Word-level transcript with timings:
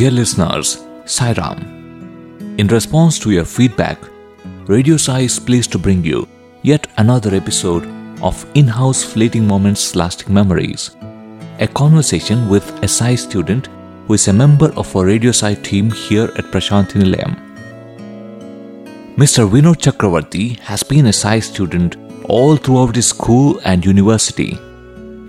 Dear 0.00 0.12
listeners, 0.12 0.78
Sairam. 1.04 1.58
In 2.58 2.68
response 2.68 3.18
to 3.18 3.32
your 3.32 3.44
feedback, 3.44 3.98
Radio 4.66 4.96
Sai 4.96 5.20
is 5.28 5.38
pleased 5.38 5.72
to 5.72 5.78
bring 5.78 6.02
you 6.02 6.26
yet 6.62 6.86
another 6.96 7.34
episode 7.34 7.84
of 8.22 8.46
In 8.54 8.66
House 8.66 9.02
Fleeting 9.02 9.46
Moments 9.46 9.94
Lasting 9.94 10.32
Memories, 10.32 10.96
a 11.58 11.66
conversation 11.66 12.48
with 12.48 12.64
a 12.82 12.88
Sai 12.88 13.14
student 13.14 13.68
who 14.06 14.14
is 14.14 14.26
a 14.28 14.32
member 14.32 14.72
of 14.74 14.96
our 14.96 15.04
Radio 15.04 15.32
Sai 15.32 15.52
team 15.52 15.90
here 15.90 16.30
at 16.38 16.50
Prasanthi 16.54 17.02
Nilayam. 17.02 17.36
Mr. 19.18 19.46
Vinod 19.50 19.82
Chakravarthy 19.84 20.58
has 20.60 20.82
been 20.82 21.08
a 21.08 21.12
Sai 21.12 21.40
student 21.40 21.98
all 22.24 22.56
throughout 22.56 22.96
his 22.96 23.08
school 23.08 23.60
and 23.66 23.84
university. 23.84 24.58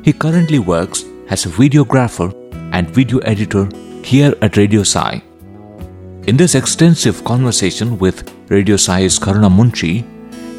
He 0.06 0.14
currently 0.14 0.60
works 0.60 1.04
as 1.28 1.46
a 1.46 1.50
videographer 1.50 2.34
and 2.72 2.90
video 2.90 3.18
editor 3.36 3.68
here 4.04 4.34
at 4.42 4.58
Radio 4.58 4.84
Sai. 4.84 5.24
In 6.28 6.38
this 6.38 6.56
extensive 6.56 7.24
conversation 7.24 7.98
with 7.98 8.32
Radio 8.50 8.78
Sai's 8.78 9.18
Karuna 9.18 9.50
Munshi, 9.50 10.06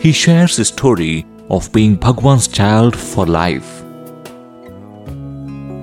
he 0.01 0.13
shares 0.13 0.57
his 0.57 0.69
story 0.69 1.25
of 1.51 1.73
being 1.73 1.97
Bhagwan's 1.97 2.49
child 2.49 2.97
for 2.97 3.27
life. 3.27 3.83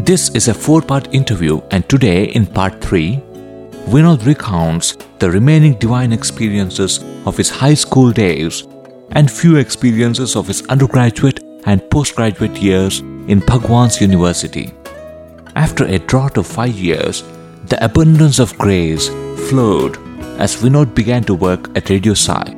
This 0.05 0.29
is 0.29 0.47
a 0.47 0.53
four 0.53 0.81
part 0.81 1.13
interview, 1.13 1.61
and 1.71 1.87
today, 1.87 2.25
in 2.25 2.45
part 2.45 2.81
3, 2.81 3.21
Vinod 3.87 4.25
recounts 4.25 4.97
the 5.19 5.29
remaining 5.29 5.75
divine 5.75 6.11
experiences 6.11 6.99
of 7.25 7.37
his 7.37 7.49
high 7.49 7.73
school 7.73 8.11
days 8.11 8.67
and 9.11 9.29
few 9.29 9.57
experiences 9.57 10.35
of 10.35 10.47
his 10.47 10.61
undergraduate 10.67 11.43
and 11.65 11.89
postgraduate 11.89 12.57
years 12.57 12.99
in 12.99 13.41
Bhagwan's 13.41 14.01
University. 14.01 14.73
After 15.55 15.85
a 15.85 15.99
drought 15.99 16.37
of 16.37 16.47
five 16.47 16.75
years, 16.75 17.23
the 17.69 17.83
abundance 17.85 18.39
of 18.39 18.57
grace 18.57 19.09
flowed 19.47 19.97
as 20.39 20.55
Vinod 20.55 20.95
began 20.95 21.23
to 21.25 21.35
work 21.35 21.69
at 21.77 21.89
Radio 21.91 22.15
Sai. 22.15 22.55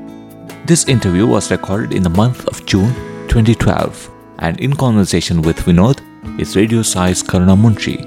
This 0.65 0.87
interview 0.87 1.27
was 1.27 1.51
recorded 1.51 1.93
in 1.93 2.01
the 2.01 2.09
month 2.09 2.47
of 2.47 2.65
June 2.65 2.93
2012, 3.27 4.09
and 4.39 4.57
in 4.61 4.73
conversation 4.73 5.41
with 5.41 5.57
Vinod 5.57 5.99
is 6.39 6.55
Radio 6.55 6.81
Sai's 6.81 7.21
Karuna 7.21 7.57
Munshi. 7.57 7.97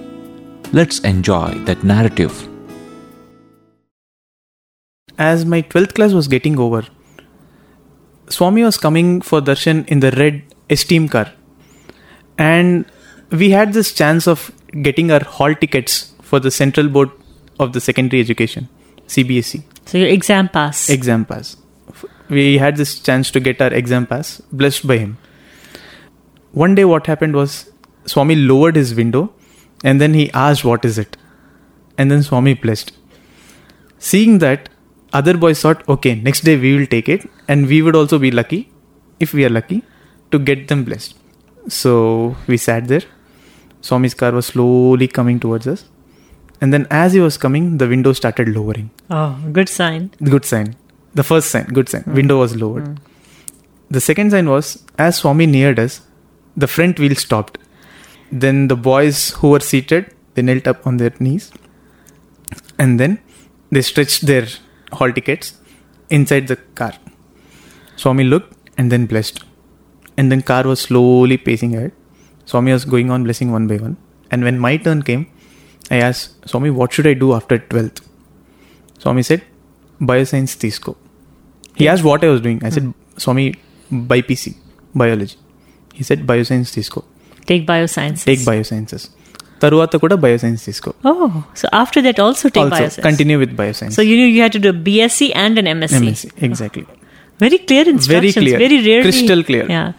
Let's 0.72 1.00
enjoy 1.00 1.50
that 1.66 1.84
narrative. 1.84 2.48
As 5.18 5.44
my 5.44 5.60
12th 5.60 5.94
class 5.94 6.12
was 6.14 6.26
getting 6.26 6.58
over, 6.58 6.86
Swami 8.30 8.64
was 8.64 8.78
coming 8.78 9.20
for 9.20 9.42
darshan 9.42 9.86
in 9.88 10.00
the 10.00 10.10
red 10.12 10.42
esteem 10.70 11.08
car. 11.08 11.30
And 12.38 12.86
we 13.30 13.50
had 13.50 13.74
this 13.74 13.92
chance 13.92 14.26
of 14.26 14.50
getting 14.80 15.10
our 15.10 15.22
hall 15.22 15.54
tickets 15.54 16.13
for 16.24 16.40
the 16.40 16.50
central 16.50 16.88
board 16.88 17.10
of 17.60 17.72
the 17.72 17.80
secondary 17.80 18.20
education, 18.20 18.68
CBSE. 19.06 19.62
So 19.86 19.98
your 19.98 20.08
exam 20.08 20.48
pass. 20.48 20.88
Exam 20.88 21.24
pass. 21.24 21.56
We 22.28 22.58
had 22.58 22.76
this 22.76 22.98
chance 22.98 23.30
to 23.32 23.40
get 23.40 23.60
our 23.60 23.72
exam 23.72 24.06
pass, 24.06 24.40
blessed 24.52 24.86
by 24.86 24.98
him. 24.98 25.18
One 26.52 26.74
day, 26.74 26.84
what 26.84 27.06
happened 27.06 27.34
was 27.34 27.70
Swami 28.06 28.36
lowered 28.36 28.76
his 28.76 28.94
window 28.94 29.32
and 29.82 30.00
then 30.00 30.14
he 30.14 30.30
asked, 30.32 30.64
What 30.64 30.84
is 30.84 30.98
it? 30.98 31.16
And 31.98 32.10
then 32.10 32.22
Swami 32.22 32.54
blessed. 32.54 32.92
Seeing 33.98 34.38
that, 34.38 34.68
other 35.12 35.36
boys 35.36 35.60
thought, 35.60 35.86
Okay, 35.88 36.14
next 36.14 36.40
day 36.40 36.56
we 36.56 36.76
will 36.76 36.86
take 36.86 37.08
it 37.08 37.28
and 37.48 37.66
we 37.66 37.82
would 37.82 37.96
also 37.96 38.18
be 38.18 38.30
lucky, 38.30 38.70
if 39.20 39.34
we 39.34 39.44
are 39.44 39.50
lucky, 39.50 39.82
to 40.30 40.38
get 40.38 40.68
them 40.68 40.84
blessed. 40.84 41.16
So 41.68 42.36
we 42.46 42.56
sat 42.56 42.88
there. 42.88 43.02
Swami's 43.80 44.14
car 44.14 44.32
was 44.32 44.46
slowly 44.46 45.08
coming 45.08 45.38
towards 45.38 45.66
us. 45.66 45.84
And 46.60 46.72
then 46.72 46.86
as 46.90 47.12
he 47.12 47.20
was 47.20 47.36
coming, 47.36 47.78
the 47.78 47.88
window 47.88 48.12
started 48.12 48.48
lowering. 48.48 48.90
oh, 49.10 49.38
good 49.52 49.68
sign. 49.68 50.10
Good 50.22 50.44
sign. 50.44 50.76
The 51.14 51.22
first 51.22 51.50
sign, 51.50 51.66
good 51.66 51.88
sign. 51.88 52.02
Hmm. 52.02 52.14
Window 52.14 52.38
was 52.38 52.56
lowered. 52.56 52.86
Hmm. 52.86 52.94
The 53.90 54.00
second 54.00 54.30
sign 54.30 54.48
was 54.48 54.82
as 54.98 55.18
Swami 55.18 55.46
neared 55.46 55.78
us, 55.78 56.00
the 56.56 56.66
front 56.66 56.98
wheel 56.98 57.14
stopped. 57.14 57.58
Then 58.32 58.68
the 58.68 58.76
boys 58.76 59.30
who 59.30 59.50
were 59.50 59.60
seated, 59.60 60.12
they 60.34 60.42
knelt 60.42 60.66
up 60.66 60.86
on 60.86 60.96
their 60.96 61.12
knees. 61.20 61.52
And 62.78 62.98
then 62.98 63.20
they 63.70 63.82
stretched 63.82 64.26
their 64.26 64.46
hall 64.92 65.12
tickets 65.12 65.54
inside 66.10 66.48
the 66.48 66.56
car. 66.56 66.92
Swami 67.96 68.24
looked 68.24 68.56
and 68.76 68.90
then 68.90 69.06
blessed. 69.06 69.44
And 70.16 70.30
then 70.32 70.42
car 70.42 70.64
was 70.64 70.80
slowly 70.80 71.36
pacing 71.36 71.76
ahead. 71.76 71.92
Swami 72.46 72.72
was 72.72 72.84
going 72.84 73.10
on 73.10 73.24
blessing 73.24 73.52
one 73.52 73.66
by 73.66 73.76
one. 73.76 73.96
And 74.30 74.42
when 74.42 74.58
my 74.58 74.76
turn 74.76 75.02
came, 75.02 75.26
I 75.91 75.99
asked 76.07 76.25
Swami, 76.45 76.69
what 76.79 76.89
should 76.93 77.07
I 77.07 77.15
do 77.23 77.33
after 77.33 77.57
12th? 77.71 77.99
Swami 79.03 79.23
said, 79.29 79.41
bioscience 80.09 80.53
తీసుకో 80.63 80.91
he 81.79 81.87
asked 81.91 82.05
what 82.09 82.21
I 82.27 82.29
was 82.33 82.41
doing. 82.45 82.57
I 82.67 82.71
said, 82.75 82.85
Swami, 83.23 83.45
BIPC, 84.09 84.43
biology. 85.01 85.37
He 85.97 86.03
said, 86.09 86.19
bioscience 86.31 86.69
తీసుకో 86.77 87.01
Take 87.49 87.63
biosciences. 87.71 88.23
Take 88.29 88.41
biosciences 88.49 89.05
తరువాత 89.63 89.93
కూడా 90.03 90.15
bioscience 90.25 90.61
తీసుకో 90.67 90.91
Oh, 91.11 91.29
so 91.61 91.65
after 91.81 91.99
that 92.07 92.17
also 92.25 92.45
take 92.55 92.61
also 92.65 92.75
bioscience. 92.77 93.05
Continue 93.07 93.37
with 93.43 93.55
bioscience 93.61 93.95
So 93.99 94.03
you 94.09 94.15
knew 94.19 94.29
you 94.35 94.41
had 94.45 94.53
to 94.57 94.61
do 94.65 94.71
a 94.75 94.79
BSc 94.87 95.21
and 95.45 95.55
an 95.61 95.67
MSc. 95.77 95.97
MSc 96.01 96.29
exactly 96.49 96.85
Very 97.45 97.59
clear 97.69 97.85
instructions. 97.95 98.37
clear. 98.43 98.57
Very 98.65 98.79
rarely. 98.87 99.05
Crystal 99.07 99.41
clear. 99.49 99.65
Yeah. 99.75 99.89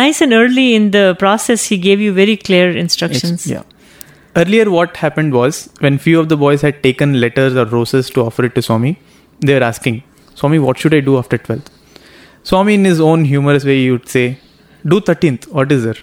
Nice 0.00 0.18
and 0.24 0.32
early 0.40 0.66
in 0.78 0.84
the 0.96 1.04
process, 1.22 1.60
he 1.70 1.76
gave 1.88 2.00
you 2.06 2.12
very 2.22 2.36
clear 2.46 2.66
instructions. 2.84 3.40
yeah 3.54 3.64
earlier 4.35 4.69
what 4.71 4.97
happened 4.97 5.33
was 5.33 5.69
when 5.79 5.97
few 5.97 6.19
of 6.19 6.29
the 6.29 6.37
boys 6.37 6.61
had 6.61 6.81
taken 6.83 7.19
letters 7.19 7.55
or 7.55 7.65
roses 7.65 8.09
to 8.09 8.21
offer 8.27 8.45
it 8.45 8.55
to 8.55 8.61
swami 8.61 8.91
they 9.39 9.53
were 9.57 9.65
asking 9.71 10.01
swami 10.41 10.59
what 10.59 10.77
should 10.77 10.93
i 10.93 11.01
do 11.09 11.17
after 11.21 11.37
12th 11.37 11.69
swami 12.51 12.73
in 12.79 12.85
his 12.91 13.01
own 13.09 13.25
humorous 13.33 13.65
way 13.69 13.77
he 13.83 13.89
would 13.95 14.07
say 14.15 14.25
do 14.93 14.99
13th 15.09 15.47
what 15.57 15.71
is 15.71 15.83
there 15.87 15.99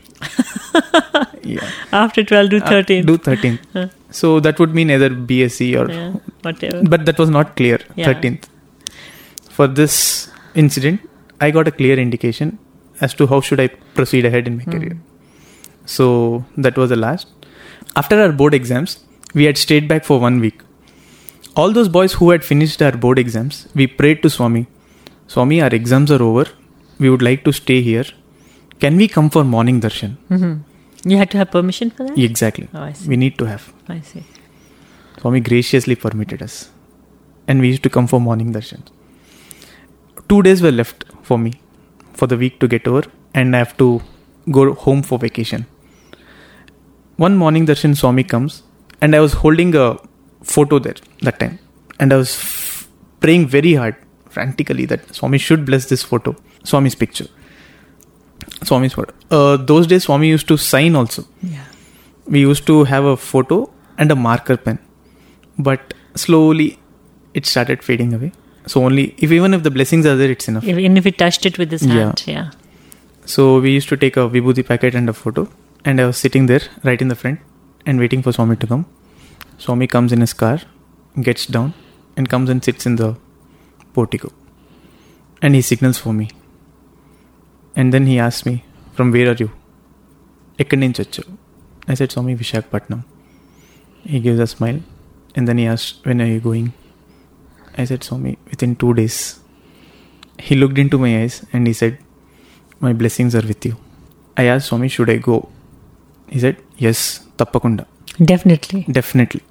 yeah 1.54 1.68
After 2.02 2.22
12 2.22 2.50
to 2.50 2.58
Uh, 2.64 2.68
13. 2.70 3.06
do 3.10 3.16
13th 3.28 3.90
so 4.20 4.28
that 4.46 4.58
would 4.60 4.74
mean 4.78 4.90
either 4.96 5.10
bsc 5.30 5.60
or 5.80 5.86
yeah, 5.92 6.12
whatever. 6.46 6.82
but 6.92 7.04
that 7.08 7.18
was 7.22 7.30
not 7.38 7.56
clear 7.60 7.78
Yeah. 7.96 8.08
13th 8.12 8.44
for 9.56 9.66
this 9.80 9.96
incident 10.62 11.00
i 11.46 11.50
got 11.56 11.66
a 11.72 11.74
clear 11.80 11.96
indication 12.06 12.58
as 13.06 13.12
to 13.18 13.26
how 13.32 13.40
should 13.48 13.60
i 13.64 13.68
proceed 13.98 14.24
ahead 14.30 14.46
in 14.50 14.56
my 14.60 14.64
Hmm. 14.68 14.74
career 14.76 14.96
so 15.96 16.06
that 16.66 16.76
was 16.80 16.88
the 16.94 17.00
last 17.06 17.28
after 17.96 18.20
our 18.22 18.32
board 18.32 18.54
exams 18.54 18.98
we 19.34 19.44
had 19.44 19.58
stayed 19.58 19.88
back 19.88 20.04
for 20.04 20.18
one 20.20 20.40
week 20.40 20.62
all 21.56 21.72
those 21.72 21.88
boys 21.88 22.12
who 22.14 22.30
had 22.30 22.44
finished 22.44 22.80
our 22.82 22.96
board 23.04 23.18
exams 23.18 23.66
we 23.74 23.86
prayed 23.86 24.22
to 24.22 24.30
swami 24.30 24.66
swami 25.34 25.60
our 25.66 25.74
exams 25.80 26.10
are 26.16 26.22
over 26.22 26.46
we 26.98 27.10
would 27.10 27.22
like 27.30 27.44
to 27.44 27.52
stay 27.52 27.80
here 27.90 28.06
can 28.80 28.96
we 28.96 29.08
come 29.16 29.28
for 29.36 29.44
morning 29.56 29.80
darshan 29.86 30.16
Mhm. 30.38 30.56
You 31.10 31.16
had 31.18 31.30
to 31.32 31.38
have 31.38 31.50
permission 31.50 31.90
for 31.96 32.04
that? 32.06 32.16
exactly 32.28 32.66
Oh, 32.74 32.82
I 32.82 32.92
see. 32.92 33.08
we 33.10 33.16
need 33.24 33.34
to 33.40 33.46
have 33.50 33.64
I 33.96 34.00
see. 34.08 34.22
Swami 35.20 35.40
graciously 35.48 35.94
permitted 36.04 36.42
us. 36.46 36.56
And 37.50 37.60
we 37.64 37.68
used 37.72 37.84
to 37.86 37.90
come 37.96 38.06
for 38.12 38.18
morning 38.24 38.48
darshan. 38.56 38.82
Two 40.32 40.42
days 40.46 40.60
were 40.66 40.72
left 40.80 41.04
for 41.28 41.38
me 41.44 41.52
for 42.20 42.26
the 42.32 42.36
week 42.42 42.58
to 42.64 42.68
get 42.74 42.86
over, 42.92 43.02
and 43.34 43.56
I 43.56 43.60
have 43.64 43.76
to 43.82 43.88
go 44.56 44.64
home 44.84 45.02
for 45.10 45.18
vacation. 45.26 45.64
One 47.24 47.36
morning 47.36 47.66
darshan, 47.66 47.96
Swami 47.96 48.24
comes, 48.32 48.62
and 49.00 49.14
I 49.16 49.20
was 49.20 49.32
holding 49.44 49.74
a 49.74 49.86
photo 50.42 50.78
there 50.78 50.94
that 51.22 51.40
time, 51.40 51.58
and 51.98 52.12
I 52.12 52.16
was 52.16 52.34
f- 52.36 52.88
praying 53.20 53.46
very 53.48 53.74
hard, 53.74 53.96
frantically, 54.30 54.84
that 54.92 55.14
Swami 55.14 55.38
should 55.38 55.64
bless 55.70 55.86
this 55.92 56.02
photo, 56.02 56.34
Swami's 56.64 56.94
picture. 56.94 57.26
Swami's 58.62 58.92
photo. 58.94 59.12
Uh, 59.30 59.56
those 59.56 59.86
days, 59.88 60.04
Swami 60.04 60.28
used 60.28 60.46
to 60.48 60.56
sign 60.56 60.94
also 60.96 61.24
Yeah. 61.42 61.64
we 62.26 62.40
used 62.40 62.66
to 62.68 62.84
have 62.84 63.04
a 63.04 63.16
photo 63.16 63.58
and 63.96 64.10
a 64.12 64.16
marker 64.16 64.56
pen 64.56 64.78
but 65.66 65.94
slowly 66.22 66.66
it 67.34 67.46
started 67.52 67.82
fading 67.88 68.12
away 68.16 68.30
so 68.72 68.82
only 68.88 69.04
if 69.26 69.32
even 69.36 69.54
if 69.58 69.62
the 69.66 69.70
blessings 69.76 70.06
are 70.10 70.14
there 70.20 70.30
it's 70.34 70.48
enough 70.52 70.64
Even 70.72 70.96
if 71.00 71.04
he 71.04 71.12
touched 71.22 71.46
it 71.50 71.58
with 71.62 71.70
his 71.76 71.84
Yeah. 71.86 72.12
Yeah. 72.26 72.50
so 73.34 73.46
we 73.66 73.72
used 73.78 73.88
to 73.94 73.96
take 74.04 74.16
a 74.16 74.26
vibhuti 74.34 74.64
packet 74.72 74.94
and 75.00 75.08
a 75.08 75.16
photo 75.22 75.48
and 75.84 76.00
I 76.00 76.06
was 76.06 76.16
sitting 76.16 76.46
there 76.46 76.60
right 76.84 77.00
in 77.00 77.08
the 77.08 77.14
front 77.14 77.40
and 77.86 77.98
waiting 77.98 78.22
for 78.22 78.32
Swami 78.32 78.56
to 78.56 78.66
come. 78.66 78.86
Swami 79.58 79.86
comes 79.86 80.12
in 80.12 80.20
his 80.20 80.32
car, 80.32 80.60
gets 81.20 81.46
down, 81.46 81.74
and 82.16 82.28
comes 82.28 82.50
and 82.50 82.62
sits 82.62 82.86
in 82.86 82.96
the 82.96 83.16
portico. 83.92 84.32
And 85.40 85.54
he 85.54 85.62
signals 85.62 85.98
for 85.98 86.12
me. 86.12 86.30
And 87.76 87.94
then 87.94 88.06
he 88.06 88.18
asks 88.18 88.44
me, 88.44 88.64
From 88.92 89.12
where 89.12 89.30
are 89.30 89.34
you? 89.34 89.50
Ekkaninchachu. 90.58 91.36
I 91.86 91.94
said, 91.94 92.12
Swami 92.12 92.34
Vishakhapatnam. 92.36 93.04
He 94.04 94.20
gives 94.20 94.40
a 94.40 94.46
smile 94.46 94.80
and 95.34 95.46
then 95.46 95.58
he 95.58 95.66
asks, 95.66 96.04
When 96.04 96.20
are 96.20 96.26
you 96.26 96.40
going? 96.40 96.72
I 97.76 97.84
said, 97.84 98.02
Swami, 98.02 98.38
within 98.50 98.74
two 98.74 98.94
days. 98.94 99.40
He 100.38 100.54
looked 100.56 100.78
into 100.78 100.98
my 100.98 101.22
eyes 101.22 101.44
and 101.52 101.66
he 101.66 101.72
said, 101.72 101.98
My 102.80 102.92
blessings 102.92 103.34
are 103.34 103.46
with 103.46 103.64
you. 103.64 103.76
I 104.36 104.44
asked 104.44 104.68
Swami, 104.68 104.88
Should 104.88 105.10
I 105.10 105.16
go 105.16 105.48
he 106.30 106.40
said, 106.40 106.56
Yes, 106.76 107.26
Tappakunda. 107.36 107.86
Definitely. 108.22 108.84
Definitely. 108.90 109.42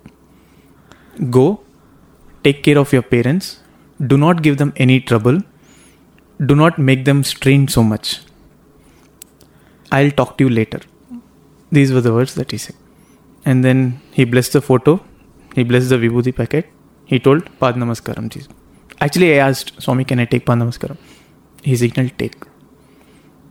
Go, 1.30 1.62
take 2.44 2.64
care 2.64 2.78
of 2.78 2.92
your 2.94 3.02
parents, 3.02 3.60
do 4.06 4.18
not 4.18 4.42
give 4.42 4.58
them 4.58 4.74
any 4.76 5.00
trouble, 5.00 5.40
do 6.46 6.56
not 6.56 6.78
make 6.78 7.06
them 7.06 7.24
strain 7.24 7.68
so 7.68 7.84
much. 7.84 8.22
I'll 9.92 10.12
talk 10.12 10.38
to 10.38 10.44
you 10.44 10.50
later. 10.50 10.82
These 11.72 11.92
were 11.94 12.02
the 12.02 12.14
words 12.14 12.36
that 12.36 12.52
he 12.52 12.58
said. 12.58 12.76
And 13.46 13.64
then 13.64 14.02
he 14.12 14.26
blessed 14.26 14.54
the 14.54 14.62
photo, 14.62 15.00
he 15.56 15.64
blessed 15.64 15.90
the 15.90 15.98
Vibhuti 15.98 16.36
packet, 16.36 16.70
he 17.06 17.20
told 17.20 17.46
Pad 17.60 17.76
Namaskaram. 17.76 18.30
Ji. 18.30 18.42
Actually, 19.00 19.34
I 19.36 19.48
asked 19.48 19.82
Swami, 19.82 20.04
can 20.04 20.20
I 20.20 20.26
take 20.26 20.46
Pad 20.46 20.58
Namaskaram? 20.60 20.98
He 21.64 21.76
signaled 21.76 22.18
take. 22.18 22.36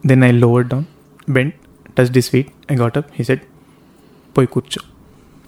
Then 0.05 0.23
I 0.23 0.31
lowered 0.31 0.69
down, 0.69 0.87
bent, 1.27 1.55
touched 1.96 2.16
his 2.16 2.30
feet. 2.30 2.50
I 2.70 2.76
got 2.76 2.98
up. 2.98 3.12
He 3.12 3.24
said, 3.24 3.42
Poi 4.34 4.46
kurcho. 4.46 4.84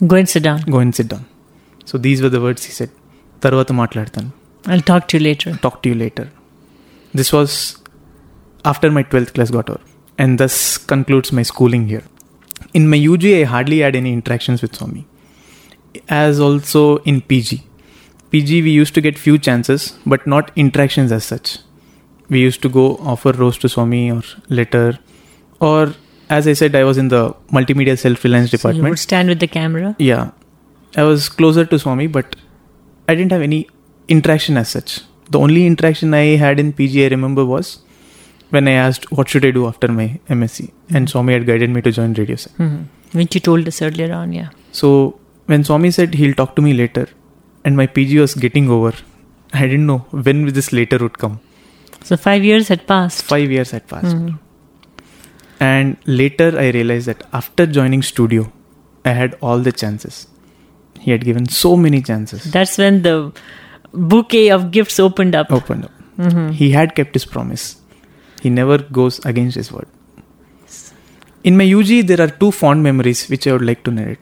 Go 0.06 0.16
and 0.16 0.28
sit 0.28 0.44
down. 0.44 0.62
Go 0.62 0.80
and 0.80 0.94
sit 0.96 1.08
down. 1.08 1.26
So 1.86 1.98
these 1.98 2.22
were 2.22 2.30
the 2.30 2.42
words 2.42 2.64
he 2.66 2.74
said. 2.80 2.92
తర్వాత 3.46 3.72
మాట్లాడతాను 3.82 4.32
I'll 4.74 4.86
talk 4.90 5.04
to 5.10 5.14
you 5.18 5.24
later. 5.30 5.52
talk 5.66 5.78
to 5.84 5.90
you 5.92 5.96
later. 6.04 6.26
This 7.20 7.30
was 7.38 7.52
after 8.72 8.90
my 8.98 9.04
12th 9.04 9.34
class 9.36 9.50
got 9.56 9.70
over, 9.70 9.82
and 10.18 10.40
thus 10.42 10.78
concludes 10.92 11.30
my 11.38 11.44
schooling 11.50 11.84
here. 11.88 12.06
In 12.74 12.84
my 12.94 13.00
UG, 13.14 13.26
I 13.40 13.44
hardly 13.54 13.80
had 13.80 13.96
any 14.02 14.12
interactions 14.18 14.62
with 14.64 14.74
Swami. 14.76 15.04
As 16.08 16.40
also 16.40 16.84
in 17.12 17.18
PG. 17.22 17.50
PG, 18.32 18.62
we 18.68 18.72
used 18.72 18.96
to 18.96 19.02
get 19.08 19.20
few 19.26 19.38
chances, 19.48 19.82
but 20.06 20.26
not 20.26 20.52
interactions 20.56 21.12
as 21.12 21.26
such. 21.26 21.50
We 22.30 22.40
used 22.40 22.62
to 22.64 22.70
go 22.70 22.86
offer 23.14 23.34
rose 23.42 23.60
to 23.64 23.70
Swami 23.76 24.04
or 24.16 24.24
letter, 24.60 24.88
or 25.60 25.82
as 26.31 26.47
I 26.47 26.53
said, 26.53 26.75
I 26.75 26.85
was 26.85 26.99
in 26.99 27.09
the 27.09 27.35
multimedia 27.53 27.99
self 27.99 28.23
reliance 28.25 28.51
So 28.51 28.55
you 28.57 28.59
department. 28.59 28.91
would 28.91 28.99
stand 28.99 29.29
with 29.29 29.41
the 29.41 29.47
camera. 29.47 29.95
Yeah. 29.99 30.31
I 30.97 31.03
was 31.05 31.29
closer 31.29 31.65
to 31.65 31.79
Swami, 31.79 32.07
but 32.07 32.37
I 33.09 33.15
didn't 33.15 33.33
have 33.33 33.43
any 33.43 33.69
interaction 34.09 34.57
as 34.57 34.69
such. 34.71 35.01
The 35.31 35.39
only 35.39 35.67
interaction 35.67 36.15
I 36.15 36.37
had 36.37 36.59
in 36.61 36.73
PG, 36.73 37.05
I 37.05 37.09
remember, 37.09 37.45
was 37.45 37.81
when 38.51 38.67
I 38.69 38.73
asked, 38.73 39.11
What 39.13 39.29
should 39.29 39.45
I 39.45 39.51
do 39.51 39.67
after 39.67 39.89
my 39.89 40.19
MSc? 40.29 40.71
And 40.91 41.09
Swami 41.09 41.35
had 41.35 41.47
guided 41.47 41.71
me 41.71 41.83
to 41.83 41.93
join 41.93 42.15
Radio 42.15 42.37
Sai. 42.37 42.51
hmm 42.57 42.77
Which 43.13 43.35
you 43.35 43.41
told 43.41 43.69
us 43.69 43.81
earlier 43.83 44.13
on, 44.13 44.33
yeah. 44.33 44.49
So 44.73 45.19
when 45.47 45.65
Swami 45.65 45.91
said 45.91 46.15
he'll 46.15 46.35
talk 46.35 46.57
to 46.57 46.63
me 46.63 46.73
later, 46.73 47.07
and 47.65 47.77
my 47.77 47.87
PG 47.87 48.19
was 48.19 48.35
getting 48.35 48.71
over, 48.71 48.93
I 49.53 49.63
didn't 49.63 49.87
know 49.87 49.99
when 50.29 50.47
this 50.59 50.73
later 50.73 50.99
would 50.99 51.19
come. 51.19 51.41
So 52.05 52.17
five 52.17 52.45
years 52.45 52.69
had 52.69 52.87
passed. 52.87 53.23
Five 53.25 53.51
years 53.51 53.71
had 53.77 53.87
passed. 53.93 54.17
Mhm. 54.17 54.39
And 55.61 55.97
later 56.07 56.57
I 56.59 56.71
realized 56.71 57.07
that 57.09 57.23
after 57.33 57.67
joining 57.67 58.03
studio, 58.03 58.53
I 59.05 59.11
had 59.11 59.37
all 59.41 59.59
the 59.59 59.73
chances. 59.73 60.29
He 61.01 61.11
had 61.11 61.25
given 61.25 61.49
so 61.49 61.77
many 61.77 62.03
chances. 62.03 62.45
That's 62.45 62.79
when 62.79 63.03
the 63.03 63.33
bouquet 63.93 64.51
of 64.51 64.71
gifts 64.71 65.01
opened 65.01 65.35
up. 65.35 65.51
Opened 65.51 65.85
up. 65.87 65.93
Mhm. 66.19 66.53
He 66.53 66.71
had 66.71 66.95
kept 66.95 67.15
his 67.15 67.25
promise. 67.25 67.77
He 68.43 68.51
never 68.51 68.79
goes 68.79 69.19
against 69.25 69.57
his 69.57 69.73
word. 69.73 69.89
In 71.45 71.57
my 71.57 71.65
UG, 71.65 72.03
there 72.03 72.21
are 72.21 72.29
two 72.29 72.51
fond 72.51 72.83
memories 72.83 73.29
which 73.29 73.47
I 73.47 73.53
would 73.53 73.63
like 73.63 73.85
to 73.85 73.91
narrate. 73.91 74.19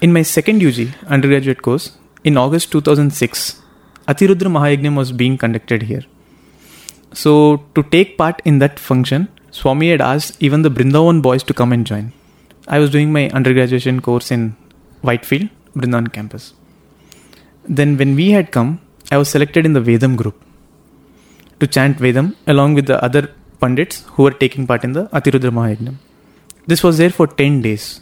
In 0.00 0.12
my 0.12 0.22
second 0.22 0.62
UG, 0.62 0.88
undergraduate 1.06 1.62
course, 1.62 1.92
in 2.24 2.36
August 2.36 2.72
2006, 2.72 3.60
Atirudra 4.08 4.50
Mahayagnam 4.56 4.96
was 4.96 5.12
being 5.12 5.38
conducted 5.38 5.82
here. 5.82 6.04
So, 7.12 7.62
to 7.76 7.82
take 7.84 8.18
part 8.18 8.42
in 8.44 8.58
that 8.58 8.78
function, 8.78 9.28
Swami 9.52 9.90
had 9.90 10.00
asked 10.00 10.36
even 10.40 10.62
the 10.62 10.70
Brindavan 10.70 11.20
boys 11.20 11.42
to 11.48 11.52
come 11.52 11.72
and 11.74 11.86
join. 11.86 12.12
I 12.66 12.78
was 12.78 12.90
doing 12.90 13.12
my 13.12 13.28
undergraduate 13.30 14.02
course 14.02 14.30
in 14.30 14.56
Whitefield, 15.02 15.50
Brindavan 15.76 16.10
campus. 16.10 16.54
Then, 17.68 17.98
when 17.98 18.16
we 18.16 18.30
had 18.30 18.50
come, 18.50 18.80
I 19.10 19.18
was 19.18 19.28
selected 19.28 19.66
in 19.66 19.74
the 19.74 19.80
Vedam 19.80 20.16
group 20.16 20.42
to 21.60 21.66
chant 21.66 21.98
Vedam 21.98 22.34
along 22.46 22.74
with 22.74 22.86
the 22.86 22.98
other 23.04 23.28
Pandits 23.60 24.04
who 24.12 24.22
were 24.24 24.36
taking 24.44 24.66
part 24.66 24.84
in 24.84 24.94
the 24.94 25.04
Atirudra 25.18 25.50
Mahayagnam. 25.58 25.96
This 26.66 26.82
was 26.82 26.96
there 26.98 27.10
for 27.10 27.26
10 27.26 27.60
days. 27.62 28.00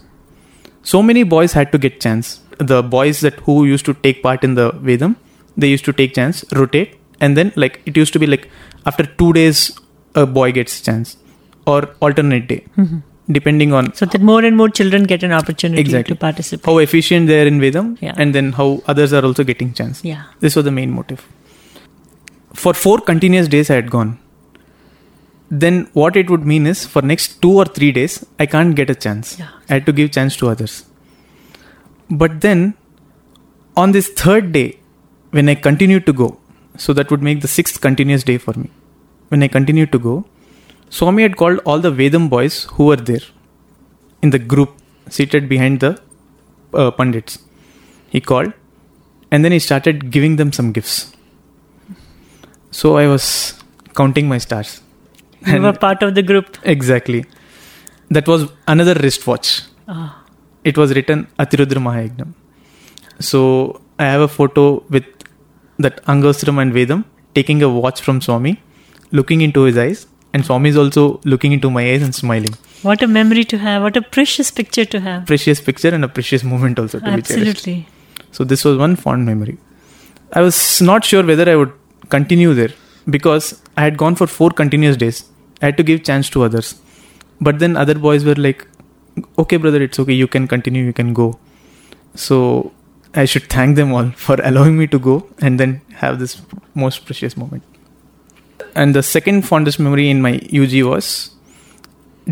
So 0.83 1.03
many 1.03 1.25
boys 1.25 1.53
had 1.53 1.73
to 1.73 1.79
get 1.79 2.01
chance. 2.01 2.41
The 2.59 2.83
boys 2.83 3.21
that 3.21 3.35
who 3.41 3.65
used 3.65 3.85
to 3.87 3.95
take 3.95 4.23
part 4.23 4.45
in 4.45 4.55
the 4.55 4.71
Vedam, 4.71 5.17
they 5.57 5.69
used 5.69 5.85
to 5.87 5.93
take 5.93 6.15
chance, 6.15 6.45
rotate, 6.53 6.97
and 7.21 7.37
then 7.37 7.53
like 7.57 7.83
it 7.85 7.97
used 7.97 8.13
to 8.13 8.19
be 8.19 8.27
like 8.27 8.49
after 8.87 9.05
two 9.05 9.33
days 9.33 9.79
a 10.15 10.25
boy 10.27 10.53
gets 10.53 10.81
chance 10.81 11.17
or 11.75 11.81
alternate 12.07 12.47
day, 12.53 12.61
Mhm. 12.83 13.03
depending 13.39 13.73
on 13.81 13.91
So 14.01 14.07
that 14.15 14.23
more 14.31 14.41
and 14.49 14.57
more 14.61 14.69
children 14.79 15.05
get 15.13 15.23
an 15.29 15.35
opportunity 15.41 15.83
Exactly. 15.85 16.15
to 16.17 16.21
participate. 16.25 16.67
how 16.71 16.79
efficient 16.87 17.29
they 17.33 17.39
are 17.43 17.49
in 17.53 17.61
Vedam 17.67 17.89
Yeah. 18.07 18.15
and 18.25 18.35
then 18.39 18.49
how 18.61 18.69
others 18.95 19.13
are 19.19 19.25
also 19.31 19.45
getting 19.53 19.71
chance. 19.81 20.01
Yeah. 20.13 20.23
This 20.47 20.57
was 20.61 20.67
the 20.71 20.75
main 20.81 20.91
motive. 20.99 21.23
For 22.65 22.73
four 22.85 22.99
continuous 23.13 23.49
days 23.57 23.71
I 23.71 23.77
had 23.81 23.91
gone. 23.97 24.11
Then 25.63 25.77
what 26.01 26.17
it 26.23 26.29
would 26.33 26.45
mean 26.53 26.67
is 26.73 26.81
for 26.95 27.03
next 27.13 27.41
two 27.45 27.53
or 27.61 27.65
three 27.77 27.93
days 27.99 28.15
I 28.45 28.47
can't 28.55 28.75
get 28.81 28.91
a 28.97 28.99
chance. 29.07 29.37
Yeah. 29.39 29.49
I 29.69 29.75
had 29.75 29.87
to 29.91 29.93
give 30.01 30.11
chance 30.19 30.37
to 30.43 30.49
others. 30.53 30.75
But 32.23 32.41
then 32.47 32.61
on 33.83 33.93
this 33.97 34.09
third 34.25 34.53
day, 34.59 34.69
when 35.37 35.49
I 35.49 35.55
continued 35.69 36.05
to 36.11 36.13
go, 36.13 36.29
so 36.85 36.93
that 36.99 37.11
would 37.13 37.23
make 37.29 37.41
the 37.47 37.53
sixth 37.57 37.81
continuous 37.87 38.25
day 38.31 38.39
for 38.45 38.55
me. 38.63 38.69
When 39.33 39.43
I 39.47 39.49
continued 39.57 39.91
to 39.97 40.01
go, 40.09 40.15
Swami 40.91 41.23
had 41.23 41.37
called 41.37 41.61
all 41.65 41.79
the 41.79 41.93
Vedam 42.01 42.29
boys 42.29 42.65
who 42.75 42.87
were 42.91 42.97
there 43.11 43.25
in 44.23 44.31
the 44.31 44.39
group 44.39 44.71
seated 45.09 45.49
behind 45.49 45.81
the 45.81 45.93
uh, 46.75 46.91
Pandits. 46.91 47.39
He 48.09 48.21
called 48.21 48.53
and 49.31 49.45
then 49.45 49.53
he 49.53 49.59
started 49.61 50.11
giving 50.11 50.37
them 50.37 50.53
some 50.53 50.73
gifts. 50.73 51.13
So 52.71 52.97
I 52.97 53.07
was 53.07 53.27
counting 53.97 54.29
my 54.29 54.39
stars. 54.39 54.81
You 55.47 55.55
And- 55.55 55.65
were 55.65 55.73
part 55.73 56.03
of 56.03 56.15
the 56.15 56.23
group. 56.23 56.59
Exactly. 56.65 57.25
That 58.11 58.27
was 58.27 58.51
another 58.67 58.95
wristwatch. 58.95 59.63
Ah. 59.89 60.25
It 60.65 60.77
was 60.77 60.93
written 60.95 61.27
Atirudra 61.39 61.81
Mahayagnam. 61.87 62.35
So 63.21 63.81
I 63.99 64.05
have 64.05 64.21
a 64.21 64.29
photo 64.29 64.83
with 64.91 65.07
that 65.79 66.05
Angastram 66.07 66.61
and 66.61 66.73
Vedam 66.73 67.05
taking 67.35 67.63
a 67.63 67.69
watch 67.69 68.01
from 68.03 68.21
Swami, 68.21 68.61
looking 69.13 69.41
into 69.41 69.63
his 69.63 69.79
eyes, 69.79 70.07
and 70.33 70.45
Swami 70.45 70.71
is 70.71 70.77
also 70.77 71.21
looking 71.25 71.53
into 71.53 71.71
my 71.71 71.83
eyes 71.93 72.03
and 72.03 72.15
smiling. 72.15 72.55
What 72.83 73.03
a 73.03 73.07
memory 73.07 73.45
to 73.45 73.59
have. 73.59 73.83
What 73.83 73.97
a 73.97 74.03
precious 74.03 74.51
picture 74.51 74.85
to 74.85 75.01
have. 75.01 75.27
Precious 75.27 75.61
picture 75.61 75.89
and 75.89 76.05
a 76.05 76.09
precious 76.09 76.45
moment 76.45 76.79
also 76.79 76.99
to 76.99 77.05
be 77.05 77.11
cherished. 77.11 77.31
Absolutely. 77.31 77.87
So 78.33 78.45
this 78.45 78.65
was 78.65 78.79
one 78.79 78.97
fond 78.97 79.27
memory. 79.27 79.59
I 80.33 80.41
was 80.41 80.81
not 80.81 81.05
sure 81.05 81.25
whether 81.25 81.51
I 81.51 81.57
would 81.57 81.73
continue 82.09 82.55
there 82.55 82.71
because 83.09 83.61
I 83.77 83.83
had 83.83 83.97
gone 83.97 84.15
for 84.15 84.27
four 84.27 84.51
continuous 84.51 84.97
days. 84.97 85.25
I 85.61 85.67
had 85.67 85.77
to 85.77 85.83
give 85.83 86.05
chance 86.05 86.31
to 86.31 86.43
others. 86.45 86.81
But 87.41 87.59
then 87.59 87.77
other 87.77 87.95
boys 87.95 88.25
were 88.25 88.35
like, 88.35 88.67
okay, 89.39 89.57
brother, 89.57 89.83
it's 89.83 89.99
okay. 89.99 90.13
You 90.13 90.29
can 90.29 90.47
continue. 90.47 90.85
You 90.85 90.93
can 90.93 91.13
go. 91.13 91.39
So 92.15 92.73
I 93.15 93.25
should 93.25 93.49
thank 93.51 93.77
them 93.77 93.93
all 93.93 94.11
for 94.17 94.37
allowing 94.43 94.79
me 94.79 94.87
to 94.89 94.99
go 94.99 95.27
and 95.41 95.59
then 95.59 95.81
have 95.95 96.19
this 96.19 96.41
most 96.75 97.05
precious 97.05 97.37
moment. 97.37 97.65
And 98.75 98.95
the 98.95 99.03
second 99.03 99.43
fondest 99.43 99.79
memory 99.79 100.09
in 100.11 100.21
my 100.23 100.35
UG 100.53 100.83
was 100.83 101.31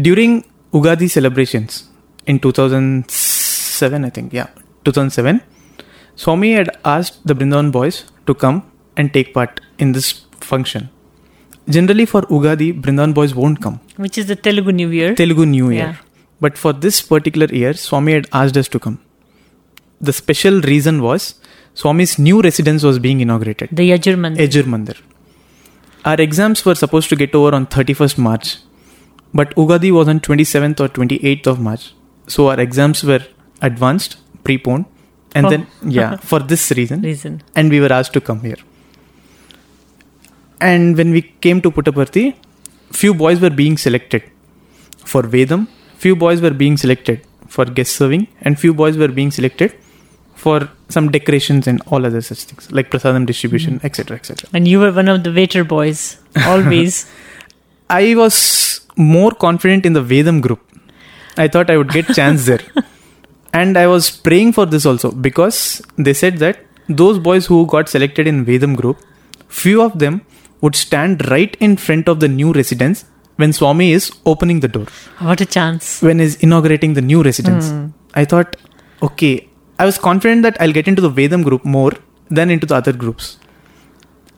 during 0.00 0.44
Ugadi 0.72 1.08
celebrations 1.10 1.88
in 2.26 2.38
2007, 2.38 4.04
I 4.04 4.10
think. 4.10 4.32
Yeah, 4.32 4.48
2007. 4.84 5.42
Swami 6.16 6.52
had 6.52 6.70
asked 6.84 7.26
the 7.26 7.34
Brindavan 7.34 7.70
boys 7.72 8.04
to 8.26 8.34
come 8.34 8.70
and 8.96 9.12
take 9.12 9.32
part 9.32 9.60
in 9.78 9.92
this 9.92 10.24
function. 10.40 10.88
Generally, 11.68 12.06
for 12.06 12.22
Ugadi, 12.22 12.80
Brindavan 12.80 13.14
boys 13.14 13.34
won't 13.34 13.60
come. 13.60 13.80
Which 13.96 14.18
is 14.18 14.26
the 14.26 14.36
Telugu 14.36 14.72
New 14.72 14.88
Year. 14.88 15.14
Telugu 15.14 15.44
New 15.46 15.70
Year. 15.70 15.88
Yeah. 15.88 15.96
But 16.40 16.56
for 16.56 16.72
this 16.72 17.02
particular 17.02 17.46
year, 17.46 17.74
Swami 17.74 18.12
had 18.12 18.26
asked 18.32 18.56
us 18.56 18.68
to 18.68 18.78
come. 18.78 19.00
The 20.00 20.12
special 20.12 20.60
reason 20.60 21.02
was 21.02 21.34
Swami's 21.74 22.18
new 22.18 22.40
residence 22.40 22.82
was 22.82 22.98
being 22.98 23.20
inaugurated, 23.20 23.68
the 23.72 23.90
Yajur 23.90 24.16
Mandir. 24.16 24.46
Yajur 24.46 24.64
Mandir. 24.64 24.96
Our 26.04 26.20
exams 26.20 26.64
were 26.64 26.74
supposed 26.74 27.08
to 27.10 27.16
get 27.16 27.34
over 27.34 27.54
on 27.54 27.66
31st 27.66 28.18
March, 28.18 28.58
but 29.34 29.54
Ugadi 29.56 29.90
was 29.92 30.08
on 30.08 30.20
27th 30.20 30.80
or 30.80 30.88
28th 30.88 31.46
of 31.46 31.60
March. 31.60 31.92
So 32.28 32.48
our 32.48 32.58
exams 32.60 33.02
were 33.04 33.20
advanced, 33.62 34.16
preponed, 34.44 34.86
and 35.34 35.46
Oh. 35.46 35.50
then, 35.50 35.66
yeah, 35.98 36.16
for 36.16 36.38
this 36.40 36.70
reason, 36.72 37.02
Reason. 37.02 37.42
and 37.54 37.70
we 37.70 37.80
were 37.80 37.92
asked 37.92 38.12
to 38.14 38.20
come 38.20 38.40
here. 38.40 38.56
And 40.60 40.96
when 40.96 41.10
we 41.10 41.22
came 41.22 41.60
to 41.62 41.70
Puttaparthi, 41.70 42.34
few 42.92 43.14
boys 43.14 43.40
were 43.40 43.50
being 43.50 43.76
selected 43.76 44.22
for 45.04 45.22
Vedam, 45.22 45.68
few 45.96 46.16
boys 46.16 46.40
were 46.40 46.50
being 46.50 46.76
selected 46.76 47.20
for 47.46 47.64
guest 47.64 47.96
serving, 47.96 48.26
and 48.42 48.58
few 48.58 48.74
boys 48.74 48.96
were 48.96 49.08
being 49.08 49.30
selected 49.30 49.74
for 50.44 50.56
some 50.96 51.06
decorations 51.16 51.66
and 51.70 51.82
all 51.88 52.06
other 52.08 52.20
such 52.30 52.42
things 52.48 52.70
like 52.78 52.90
prasadam 52.92 53.24
distribution, 53.30 53.78
mm. 53.78 53.84
etc., 53.84 54.16
etc. 54.16 54.48
And 54.52 54.68
you 54.72 54.78
were 54.82 54.92
one 55.00 55.08
of 55.14 55.24
the 55.24 55.32
waiter 55.32 55.64
boys. 55.64 56.00
Always. 56.52 57.10
I 57.90 58.14
was 58.14 58.36
more 58.96 59.32
confident 59.46 59.84
in 59.86 59.94
the 59.98 60.04
Vedam 60.12 60.40
group. 60.46 60.60
I 61.36 61.48
thought 61.48 61.70
I 61.70 61.76
would 61.80 61.90
get 61.98 62.06
chance 62.20 62.46
there. 62.46 62.64
And 63.58 63.78
I 63.82 63.86
was 63.86 64.10
praying 64.10 64.52
for 64.52 64.66
this 64.66 64.84
also 64.84 65.10
because 65.10 65.82
they 65.96 66.12
said 66.12 66.34
that 66.38 66.58
those 66.88 67.18
boys 67.18 67.46
who 67.46 67.66
got 67.66 67.88
selected 67.88 68.26
in 68.26 68.44
Vedam 68.44 68.76
group, 68.76 68.98
few 69.48 69.80
of 69.82 69.98
them 69.98 70.20
would 70.60 70.76
stand 70.76 71.30
right 71.30 71.56
in 71.58 71.76
front 71.76 72.08
of 72.08 72.20
the 72.20 72.28
new 72.28 72.52
residence 72.52 73.04
when 73.36 73.52
Swami 73.52 73.92
is 73.92 74.12
opening 74.26 74.60
the 74.60 74.68
door, 74.68 74.86
What 75.20 75.40
a 75.40 75.46
chance. 75.46 76.02
when 76.02 76.18
he's 76.18 76.36
inaugurating 76.36 76.94
the 76.94 77.00
new 77.00 77.22
residence. 77.22 77.70
Hmm. 77.70 77.86
I 78.14 78.24
thought, 78.24 78.56
okay, 79.02 79.47
I 79.78 79.84
was 79.84 79.96
confident 79.96 80.42
that 80.42 80.60
I'll 80.60 80.72
get 80.72 80.88
into 80.88 81.00
the 81.00 81.10
Vedam 81.10 81.44
group 81.44 81.64
more 81.64 81.92
than 82.28 82.50
into 82.50 82.66
the 82.66 82.74
other 82.74 82.92
groups. 82.92 83.38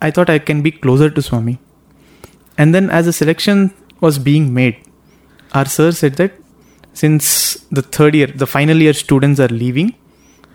I 0.02 0.10
thought 0.10 0.28
I 0.28 0.38
can 0.38 0.60
be 0.60 0.70
closer 0.70 1.08
to 1.08 1.22
Swami. 1.22 1.58
And 2.58 2.74
then, 2.74 2.90
as 2.90 3.06
the 3.06 3.12
selection 3.12 3.72
was 4.00 4.18
being 4.18 4.52
made, 4.52 4.76
our 5.52 5.64
sir 5.64 5.92
said 5.92 6.14
that 6.16 6.32
since 6.92 7.54
the 7.70 7.82
third 7.82 8.14
year, 8.14 8.26
the 8.26 8.46
final 8.46 8.76
year 8.76 8.92
students 8.92 9.40
are 9.40 9.48
leaving, 9.48 9.94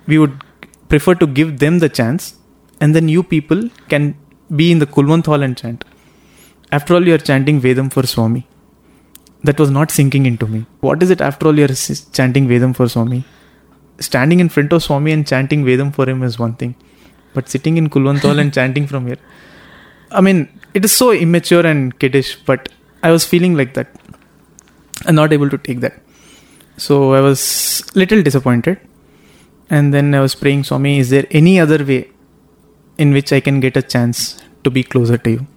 we 0.06 0.20
would 0.20 0.44
prefer 0.88 1.16
to 1.16 1.26
give 1.26 1.58
them 1.60 1.80
the 1.80 1.90
chance, 1.90 2.36
and 2.80 2.96
then 2.96 3.10
you 3.10 3.24
people 3.24 3.70
can 3.90 4.16
be 4.56 4.72
in 4.72 4.80
the 4.80 4.86
Kulwant 4.86 5.26
hall 5.26 5.42
and 5.42 5.58
chant. 5.58 5.84
After 6.72 6.94
all, 6.96 7.08
you 7.08 7.16
are 7.16 7.24
chanting 7.30 7.60
Vedam 7.60 7.92
for 7.92 8.06
Swami. 8.06 8.48
That 9.44 9.60
was 9.60 9.72
not 9.72 9.90
sinking 9.90 10.26
into 10.28 10.46
me. 10.46 10.66
What 10.82 11.02
is 11.02 11.10
it 11.10 11.22
after 11.22 11.48
all 11.48 11.58
you 11.58 11.66
are 11.66 11.76
chanting 12.14 12.48
Vedam 12.48 12.76
for 12.76 12.88
Swami? 12.88 13.24
Standing 14.00 14.40
in 14.40 14.50
front 14.50 14.74
of 14.74 14.84
Swami 14.84 15.12
and 15.12 15.26
chanting 15.26 15.64
Vedam 15.64 15.94
for 15.94 16.08
him 16.10 16.24
is 16.24 16.38
one 16.38 16.54
thing, 16.56 16.76
but 17.34 17.48
sitting 17.50 17.78
in 17.78 17.90
Kulwant 17.90 18.20
hall 18.20 18.40
and 18.40 18.54
chanting 18.54 18.88
from 18.88 19.08
here. 19.08 19.18
I 20.12 20.22
mean, 20.22 20.50
it 20.74 20.84
is 20.84 20.92
so 20.92 21.12
immature 21.12 21.66
and 21.66 21.98
kiddish, 21.98 22.36
but 22.36 22.70
I 23.04 23.12
was 23.12 23.26
feeling 23.26 23.56
like 23.56 23.74
that. 23.76 23.88
I'm 25.06 25.16
not 25.16 25.32
able 25.32 25.50
to 25.50 25.58
take 25.58 25.80
that. 25.82 26.02
So 26.78 27.14
I 27.14 27.22
was 27.22 27.84
little 27.96 28.22
disappointed. 28.22 28.80
And 29.70 29.94
then 29.94 30.14
I 30.14 30.22
was 30.22 30.36
praying, 30.36 30.64
Swami, 30.66 31.00
is 31.00 31.10
there 31.10 31.26
any 31.32 31.60
other 31.60 31.84
way 31.84 32.12
in 32.98 33.14
which 33.14 33.34
I 33.34 33.40
can 33.40 33.60
get 33.60 33.76
a 33.76 33.82
chance 33.82 34.42
to 34.64 34.70
be 34.70 34.84
closer 34.84 35.18
to 35.18 35.32
you? 35.32 35.48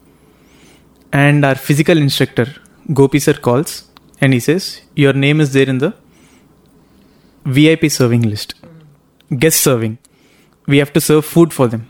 And 1.13 1.45
our 1.45 1.55
physical 1.55 1.99
instructor, 1.99 2.47
Gopi 2.93 3.19
sir, 3.19 3.35
calls 3.35 3.85
and 4.21 4.33
he 4.33 4.41
says, 4.41 4.81
Your 4.95 5.13
name 5.13 5.41
is 5.41 5.53
there 5.53 5.69
in 5.69 5.79
the 5.79 5.95
VIP 7.57 7.91
serving 7.91 8.23
list. 8.23 8.55
Guest 9.43 9.61
serving. 9.63 9.97
We 10.67 10.79
have 10.79 10.93
to 10.93 11.01
serve 11.01 11.25
food 11.25 11.53
for 11.53 11.67
them. 11.67 11.87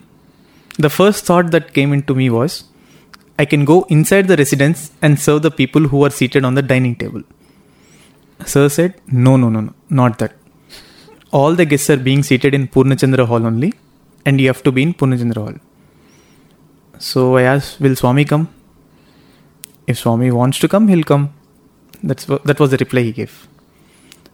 The 0.78 0.88
first 0.88 1.24
thought 1.24 1.50
that 1.50 1.74
came 1.74 1.92
into 1.92 2.14
me 2.14 2.30
was, 2.30 2.64
I 3.40 3.44
can 3.44 3.64
go 3.64 3.84
inside 3.88 4.28
the 4.28 4.36
residence 4.36 4.92
and 5.02 5.18
serve 5.18 5.42
the 5.42 5.50
people 5.50 5.88
who 5.88 6.04
are 6.04 6.10
seated 6.10 6.44
on 6.44 6.54
the 6.54 6.62
dining 6.62 6.94
table. 6.94 7.22
Sir 8.46 8.68
said, 8.68 9.00
No, 9.08 9.36
no, 9.36 9.48
no, 9.48 9.60
no, 9.60 9.74
not 9.90 10.18
that. 10.20 10.34
All 11.32 11.54
the 11.54 11.64
guests 11.64 11.90
are 11.90 11.96
being 11.96 12.22
seated 12.22 12.54
in 12.54 12.68
Purnachandra 12.68 13.26
Hall 13.26 13.44
only, 13.44 13.74
and 14.24 14.40
you 14.40 14.46
have 14.46 14.62
to 14.62 14.70
be 14.70 14.82
in 14.84 14.94
Purnachandra 14.94 15.42
Hall. 15.44 15.54
So 16.98 17.36
I 17.36 17.42
asked, 17.42 17.80
Will 17.80 17.96
Swami 17.96 18.24
come? 18.24 18.48
If 19.88 19.98
Swami 19.98 20.30
wants 20.30 20.60
to 20.60 20.68
come, 20.68 20.86
he'll 20.86 21.02
come. 21.02 21.32
That's 22.02 22.26
that 22.26 22.60
was 22.60 22.70
the 22.70 22.76
reply 22.76 23.02
he 23.02 23.12
gave. 23.12 23.48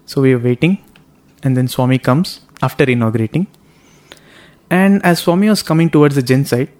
So 0.04 0.20
we 0.20 0.34
were 0.34 0.42
waiting, 0.42 0.84
and 1.44 1.56
then 1.56 1.68
Swami 1.68 1.98
comes 1.98 2.40
after 2.62 2.84
inaugurating. 2.84 3.46
And 4.70 5.04
as 5.04 5.20
Swami 5.20 5.48
was 5.50 5.62
coming 5.62 5.90
towards 5.90 6.14
the 6.16 6.22
Jain 6.22 6.44
side, 6.46 6.70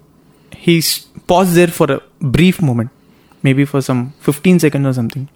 he 0.57 0.81
paused 1.27 1.53
there 1.53 1.67
for 1.67 1.91
a 1.91 2.01
brief 2.19 2.61
moment, 2.61 2.89
maybe 3.43 3.63
for 3.63 3.81
some 3.81 4.13
15 4.19 4.59
seconds 4.59 4.87
or 4.87 4.93
something. 4.93 5.29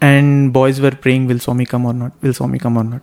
And 0.00 0.52
boys 0.52 0.80
were 0.80 0.92
praying, 0.92 1.26
Will 1.26 1.40
Swami 1.40 1.66
come 1.66 1.84
or 1.84 1.92
not? 1.92 2.12
Will 2.22 2.32
Swami 2.32 2.60
come 2.60 2.76
or 2.76 2.84
not? 2.84 3.02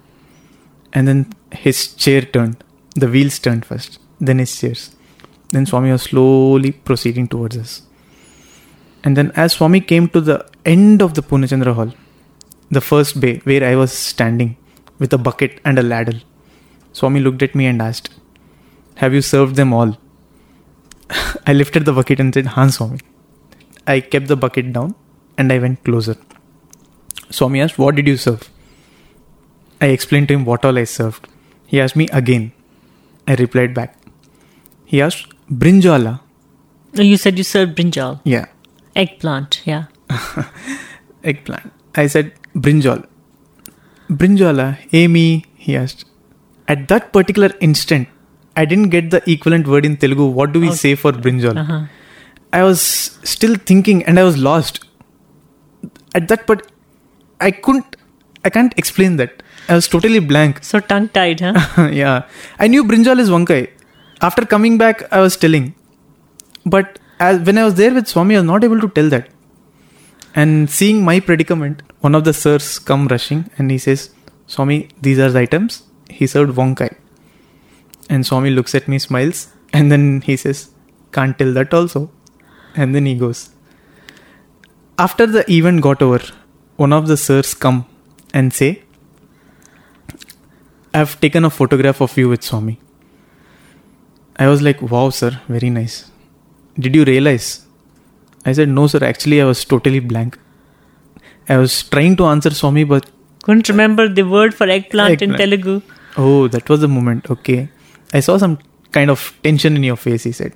And 0.94 1.08
then 1.08 1.34
his 1.52 1.94
chair 1.94 2.22
turned. 2.22 2.64
The 2.96 3.10
wheels 3.10 3.38
turned 3.40 3.66
first, 3.66 4.00
then 4.22 4.40
his 4.40 4.58
chairs. 4.58 4.96
Then 5.50 5.66
Swami 5.66 5.92
was 5.92 6.04
slowly 6.04 6.72
proceeding 6.72 7.28
towards 7.28 7.58
us. 7.58 7.82
And 9.04 9.18
then 9.18 9.34
as 9.36 9.54
Swami 9.54 9.82
came 9.82 10.08
to 10.10 10.22
the 10.22 10.48
end 10.66 11.02
of 11.02 11.14
the 11.16 11.22
Purnachandra 11.22 11.74
hall, 11.74 11.94
the 12.72 12.82
first 12.82 13.20
bay 13.20 13.42
where 13.44 13.64
I 13.64 13.76
was 13.76 13.92
standing 13.92 14.56
with 15.00 15.14
a 15.14 15.18
bucket 15.18 15.60
and 15.66 15.80
a 15.80 15.84
ladle, 15.84 16.20
Swami 16.94 17.20
looked 17.20 17.44
at 17.44 17.56
me 17.56 17.66
and 17.66 17.82
asked, 17.82 18.10
Have 18.96 19.14
you 19.14 19.22
served 19.22 19.56
them 19.56 19.74
all? 19.74 19.98
I 21.48 21.54
lifted 21.54 21.86
the 21.86 21.94
bucket 21.94 22.20
and 22.20 22.34
said, 22.34 22.48
Han 22.48 22.72
Swami. 22.72 23.00
I 23.88 24.00
kept 24.00 24.28
the 24.28 24.36
bucket 24.38 24.74
down 24.74 24.96
and 25.38 25.52
I 25.52 25.60
went 25.60 25.84
closer. 25.84 26.16
Swami 27.30 27.62
asked, 27.62 27.78
What 27.78 27.96
did 27.96 28.08
you 28.08 28.18
serve? 28.18 28.50
I 29.82 29.88
explained 29.88 30.30
to 30.30 30.34
him 30.36 30.46
what 30.46 30.64
all 30.64 30.78
I 30.78 30.86
served. 30.86 31.28
He 31.68 31.82
asked 31.82 31.96
me 31.96 32.08
again. 32.12 32.52
I 33.28 33.36
replied 33.36 33.74
back. 33.74 33.98
He 34.86 35.02
asked, 35.02 35.28
Brinjala. 35.52 36.22
You 36.94 37.18
said 37.18 37.38
you 37.38 37.44
served 37.44 37.78
brinjal, 37.78 38.22
Yeah, 38.24 38.46
eggplant. 38.96 39.62
Yeah. 39.66 39.86
eggplant. 41.24 41.74
I 41.96 42.08
said, 42.08 42.34
Brinjal. 42.56 43.06
Brinjala, 44.10 44.78
Amy, 44.94 45.46
he 45.56 45.76
asked. 45.76 46.06
At 46.68 46.88
that 46.88 47.12
particular 47.14 47.52
instant, 47.60 48.08
I 48.56 48.66
didn't 48.66 48.90
get 48.90 49.12
the 49.12 49.22
equivalent 49.30 49.68
word 49.68 49.86
in 49.86 49.98
Telugu. 49.98 50.26
What 50.26 50.54
do 50.54 50.60
we 50.60 50.68
Okay. 50.68 50.76
say 50.76 50.96
for 50.96 51.12
brinjal? 51.12 51.58
Uh-huh. 51.58 51.86
I 52.54 52.64
was 52.64 52.82
still 53.24 53.56
thinking 53.56 54.04
and 54.06 54.20
I 54.20 54.24
was 54.24 54.38
lost. 54.38 54.86
At 56.14 56.28
that 56.30 56.48
part, 56.48 56.72
I 57.42 57.52
couldn't, 57.52 57.96
I 58.46 58.50
can't 58.50 58.74
explain 58.78 59.18
that. 59.18 59.44
I 59.68 59.76
was 59.76 59.88
totally 59.88 60.20
blank. 60.20 60.64
So 60.64 60.80
tongue 60.80 61.10
tied, 61.10 61.40
huh? 61.42 61.90
yeah. 61.92 62.24
I 62.60 62.68
knew 62.68 62.84
brinjal 62.84 63.20
is 63.20 63.30
wankai. 63.30 63.70
After 64.22 64.46
coming 64.46 64.78
back, 64.78 65.12
I 65.12 65.20
was 65.20 65.36
telling. 65.36 65.76
But 66.66 67.00
as, 67.20 67.40
when 67.42 67.58
I 67.58 67.66
was 67.66 67.76
there 67.76 67.94
with 67.94 68.08
Swami, 68.08 68.36
I 68.36 68.40
was 68.40 68.48
not 68.48 68.64
able 68.64 68.80
to 68.80 68.88
tell 68.90 69.10
that. 69.10 69.30
And 70.36 70.70
seeing 70.70 71.04
my 71.04 71.20
predicament, 71.22 71.82
one 72.02 72.14
of 72.14 72.26
the 72.26 72.34
sirs 72.34 72.78
come 72.78 73.08
rushing 73.08 73.50
and 73.58 73.72
he 73.72 73.78
says, 73.78 74.14
Swami, 74.48 74.90
these 75.02 75.18
are 75.18 75.32
the 75.32 75.40
items. 75.40 75.84
He 76.10 76.28
served 76.28 76.56
wankai. 76.56 76.94
And 78.10 78.26
Swami 78.26 78.50
looks 78.52 78.76
at 78.76 78.88
me, 78.88 79.00
smiles, 79.00 79.48
and 79.74 79.92
then 79.92 80.22
he 80.22 80.36
says, 80.36 80.70
Can't 81.12 81.40
tell 81.40 81.54
that 81.54 81.74
also. 81.74 82.12
And 82.76 82.94
then 82.94 83.06
he 83.06 83.16
goes. 83.16 83.50
After 85.00 85.26
the 85.26 85.50
event 85.52 85.82
got 85.82 86.02
over, 86.02 86.22
one 86.76 86.94
of 86.94 87.08
the 87.08 87.18
sirs 87.18 87.54
come 87.54 87.86
and 88.34 88.54
say, 88.54 88.84
I've 90.94 91.20
taken 91.20 91.44
a 91.46 91.50
photograph 91.50 92.02
of 92.02 92.18
you 92.18 92.30
with 92.30 92.44
Swami. 92.44 92.80
I 94.38 94.48
was 94.48 94.62
like, 94.62 94.82
wow, 94.82 95.10
sir, 95.10 95.42
very 95.48 95.70
nice. 95.70 96.12
Did 96.78 96.96
you 96.96 97.06
realize? 97.06 97.65
I 98.46 98.54
said, 98.54 98.70
no, 98.70 98.88
sir, 98.88 99.04
actually, 99.04 99.42
I 99.42 99.46
was 99.46 99.64
totally 99.66 100.00
blank. 100.00 100.38
I 101.50 101.58
was 101.58 101.84
trying 101.84 102.16
to 102.18 102.26
answer 102.26 102.52
Swami, 102.52 102.84
but 102.84 103.06
Couldn't 103.44 103.68
remember 103.70 104.04
the 104.10 104.24
word 104.24 104.54
for 104.60 104.68
eggplant, 104.76 105.22
in 105.22 105.34
Telugu. 105.42 105.82
oh, 106.18 106.48
that 106.48 106.68
was 106.70 106.80
the 106.86 106.88
moment. 106.88 107.30
Okay. 107.30 107.70
I 108.14 108.20
saw 108.20 108.38
some 108.38 108.58
kind 108.92 109.10
of 109.14 109.20
tension 109.44 109.76
in 109.76 109.84
your 109.84 109.98
face, 110.06 110.24
he 110.24 110.32
said. 110.32 110.54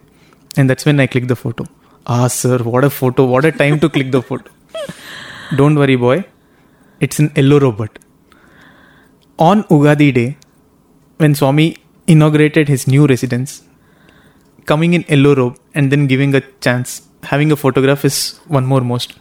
And 0.57 0.69
that's 0.69 0.85
when 0.85 0.99
I 0.99 1.07
clicked 1.07 1.27
the 1.27 1.35
photo. 1.35 1.65
Ah, 2.07 2.27
sir, 2.27 2.57
what 2.59 2.83
a 2.83 2.89
photo. 2.89 3.25
What 3.25 3.45
a 3.45 3.51
time 3.51 3.79
to 3.83 3.89
click 3.89 4.11
the 4.11 4.21
photo. 4.29 4.49
Don't 5.59 5.75
worry, 5.81 5.95
boy. 5.95 6.25
It's 6.99 7.19
an 7.19 7.31
yellow 7.35 7.59
robot. 7.59 7.99
On 9.37 9.63
Ugadi 9.75 10.13
Day, 10.13 10.37
when 11.17 11.35
Swami 11.35 11.67
inaugurated 12.07 12.67
his 12.67 12.87
new 12.87 13.05
residence, 13.07 13.63
coming 14.65 14.93
in 14.93 15.05
yellow 15.07 15.35
robe 15.35 15.57
and 15.75 15.91
then 15.91 16.07
giving 16.07 16.33
a 16.35 16.41
chance, 16.67 17.03
having 17.23 17.51
a 17.51 17.55
photograph 17.55 18.05
is 18.05 18.37
one 18.47 18.65
more 18.65 18.81
most 18.81 19.13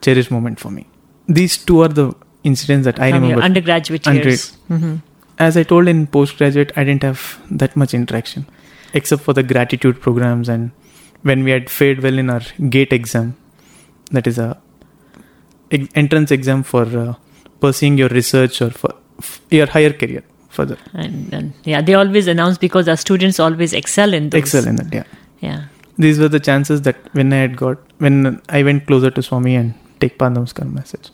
cherished 0.00 0.30
moment 0.30 0.58
for 0.60 0.70
me. 0.70 0.86
These 1.28 1.58
two 1.64 1.80
are 1.82 1.88
the 1.88 2.14
incidents 2.44 2.84
that 2.84 2.98
I 2.98 3.10
From 3.10 3.22
your 3.24 3.30
remember. 3.36 3.44
undergraduate 3.44 4.06
Under- 4.08 4.28
years. 4.28 4.50
hmm 4.68 4.96
As 5.38 5.56
I 5.56 5.62
told 5.62 5.88
in 5.88 6.06
postgraduate, 6.06 6.72
I 6.76 6.84
didn't 6.84 7.02
have 7.02 7.20
that 7.50 7.74
much 7.76 7.94
interaction, 7.94 8.46
except 8.94 9.22
for 9.22 9.32
the 9.32 9.42
gratitude 9.42 10.00
programs 10.00 10.48
and 10.48 10.70
when 11.22 11.44
we 11.44 11.50
had 11.52 11.70
fared 11.70 12.02
well 12.02 12.18
in 12.18 12.28
our 12.30 12.42
GATE 12.68 12.92
exam, 12.92 13.36
that 14.10 14.26
is 14.26 14.38
a 14.38 14.60
entrance 15.94 16.30
exam 16.30 16.62
for 16.62 16.82
uh, 16.98 17.14
pursuing 17.60 17.96
your 17.98 18.08
research 18.08 18.60
or 18.60 18.70
for 18.70 18.94
f- 19.18 19.40
your 19.50 19.66
higher 19.66 19.92
career 19.92 20.22
further. 20.48 20.76
And, 20.92 21.32
and 21.32 21.52
yeah, 21.64 21.80
they 21.80 21.94
always 21.94 22.26
announce 22.26 22.58
because 22.58 22.88
our 22.88 22.96
students 22.96 23.40
always 23.40 23.72
excel 23.72 24.12
in 24.12 24.30
those. 24.30 24.38
Excel 24.40 24.66
in 24.66 24.76
that, 24.76 24.92
yeah. 24.92 25.04
Yeah. 25.40 25.62
These 25.98 26.18
were 26.18 26.28
the 26.28 26.40
chances 26.40 26.82
that 26.82 26.96
when 27.12 27.32
I 27.32 27.36
had 27.36 27.56
got, 27.56 27.78
when 27.98 28.40
I 28.48 28.62
went 28.62 28.86
closer 28.86 29.10
to 29.10 29.22
Swami 29.22 29.54
and 29.56 29.74
take 30.00 30.18
Pandamaskar 30.18 30.72
message. 30.72 31.10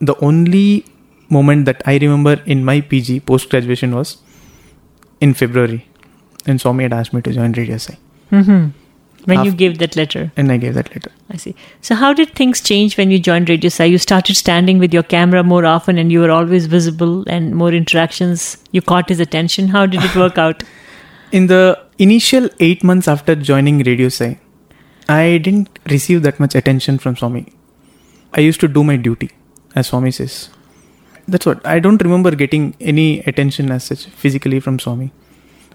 The 0.00 0.16
only 0.18 0.84
moment 1.28 1.66
that 1.66 1.82
I 1.86 1.96
remember 1.98 2.42
in 2.44 2.64
my 2.64 2.80
PG 2.80 3.20
post 3.20 3.48
graduation 3.48 3.94
was 3.94 4.18
in 5.20 5.34
February, 5.34 5.86
and 6.46 6.60
Swami 6.60 6.84
had 6.84 6.92
asked 6.92 7.12
me 7.14 7.22
to 7.22 7.32
join 7.32 7.52
Radio 7.52 7.78
Sai. 7.78 7.98
hmm 8.30 8.68
when 9.24 9.44
you 9.44 9.52
gave 9.52 9.78
that 9.78 9.96
letter. 9.96 10.32
And 10.36 10.50
I 10.50 10.56
gave 10.56 10.74
that 10.74 10.88
letter. 10.94 11.10
I 11.30 11.36
see. 11.36 11.54
So, 11.80 11.94
how 11.94 12.12
did 12.12 12.34
things 12.34 12.60
change 12.60 12.96
when 12.96 13.10
you 13.10 13.18
joined 13.18 13.48
Radio 13.48 13.68
Sai? 13.68 13.84
You 13.84 13.98
started 13.98 14.36
standing 14.36 14.78
with 14.78 14.92
your 14.92 15.02
camera 15.02 15.42
more 15.42 15.64
often 15.64 15.98
and 15.98 16.10
you 16.10 16.20
were 16.20 16.30
always 16.30 16.66
visible 16.66 17.24
and 17.28 17.54
more 17.54 17.72
interactions. 17.72 18.58
You 18.72 18.82
caught 18.82 19.08
his 19.08 19.20
attention. 19.20 19.68
How 19.68 19.86
did 19.86 20.02
it 20.02 20.16
work 20.16 20.38
out? 20.46 20.62
In 21.30 21.46
the 21.46 21.81
initial 21.98 22.48
eight 22.60 22.82
months 22.82 23.08
after 23.08 23.34
joining 23.34 23.78
Radio 23.80 24.08
Sai, 24.08 24.40
I 25.08 25.38
didn't 25.38 25.78
receive 25.90 26.22
that 26.22 26.40
much 26.40 26.54
attention 26.54 26.98
from 26.98 27.16
Swami. 27.16 27.52
I 28.32 28.40
used 28.40 28.60
to 28.60 28.68
do 28.68 28.84
my 28.84 28.96
duty, 28.96 29.30
as 29.74 29.88
Swami 29.88 30.10
says. 30.10 30.50
That's 31.28 31.46
what. 31.46 31.64
I 31.66 31.78
don't 31.78 32.02
remember 32.02 32.32
getting 32.32 32.74
any 32.80 33.20
attention 33.20 33.70
as 33.70 33.84
such 33.84 34.06
physically 34.06 34.60
from 34.60 34.78
Swami. 34.78 35.12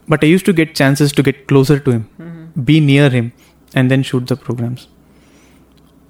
But 0.07 0.23
I 0.23 0.27
used 0.27 0.45
to 0.45 0.53
get 0.53 0.75
chances 0.75 1.11
to 1.13 1.23
get 1.23 1.47
closer 1.47 1.79
to 1.79 1.91
him, 1.91 2.09
mm-hmm. 2.19 2.61
be 2.61 2.79
near 2.79 3.09
him, 3.09 3.33
and 3.73 3.91
then 3.91 4.03
shoot 4.03 4.27
the 4.27 4.35
programs. 4.35 4.87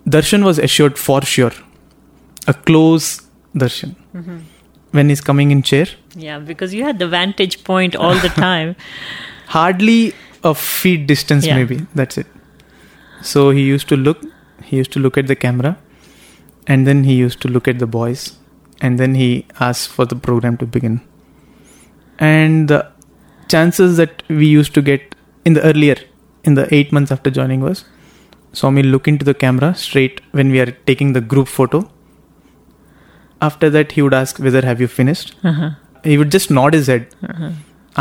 Darshan 0.08 0.44
was 0.44 0.60
assured 0.60 0.98
for 0.98 1.22
sure. 1.24 1.52
A 2.48 2.54
close 2.54 3.22
darshan. 3.56 3.96
Mm-hmm. 4.16 4.38
When 4.92 5.10
he's 5.10 5.22
coming 5.22 5.52
in 5.52 5.64
chair, 5.64 5.88
Yeah, 6.16 6.40
because 6.40 6.74
you 6.74 6.84
had 6.84 6.98
the 6.98 7.08
vantage 7.08 7.64
point 7.64 7.96
all 7.96 8.16
the 8.16 8.30
time. 8.36 8.76
Hardly 9.56 10.13
a 10.44 10.54
feet 10.54 11.08
distance 11.08 11.46
Yeah. 11.46 11.56
maybe. 11.56 11.77
That's 11.96 12.18
it. 12.18 12.27
So 13.22 13.50
he 13.51 13.63
used 13.63 13.88
to 13.89 13.98
look 13.98 14.20
he 14.63 14.77
used 14.77 14.92
to 14.94 15.00
look 15.00 15.18
at 15.18 15.27
the 15.27 15.36
camera 15.36 15.77
and 16.68 16.86
then 16.88 17.04
he 17.04 17.16
used 17.16 17.42
to 17.42 17.48
look 17.48 17.68
at 17.68 17.80
the 17.80 17.88
boys 17.88 18.24
and 18.82 19.00
then 19.00 19.16
he 19.16 19.46
asked 19.60 19.89
for 19.89 20.06
the 20.06 20.16
program 20.16 20.58
to 20.58 20.66
begin. 20.66 21.00
And 22.20 22.68
the 22.68 22.80
chances 23.48 23.98
that 23.98 24.24
we 24.30 24.48
used 24.48 24.74
to 24.74 24.82
get 24.82 25.16
in 25.46 25.54
the 25.54 25.63
earlier 25.63 25.96
in 26.44 26.56
the 26.56 26.66
8 26.74 26.92
months 26.92 27.12
after 27.12 27.30
joining 27.30 27.62
was 27.62 27.86
Swami 28.54 28.84
look 28.84 29.08
into 29.08 29.25
the 29.30 29.34
camera 29.34 29.74
straight 29.75 30.20
when 30.32 30.51
we 30.51 30.60
are 30.60 30.72
taking 30.92 31.13
the 31.13 31.22
group 31.22 31.48
photo. 31.48 31.89
After 33.42 33.70
that 33.70 33.92
he 33.94 34.01
would 34.01 34.13
ask 34.13 34.39
whether 34.39 34.62
have 34.72 34.82
you 34.82 34.88
finished? 34.88 35.36
Uh-huh. 35.44 35.72
he 36.04 36.18
would 36.18 36.32
just 36.32 36.50
nod 36.58 36.74
his 36.74 36.88
head 36.88 37.08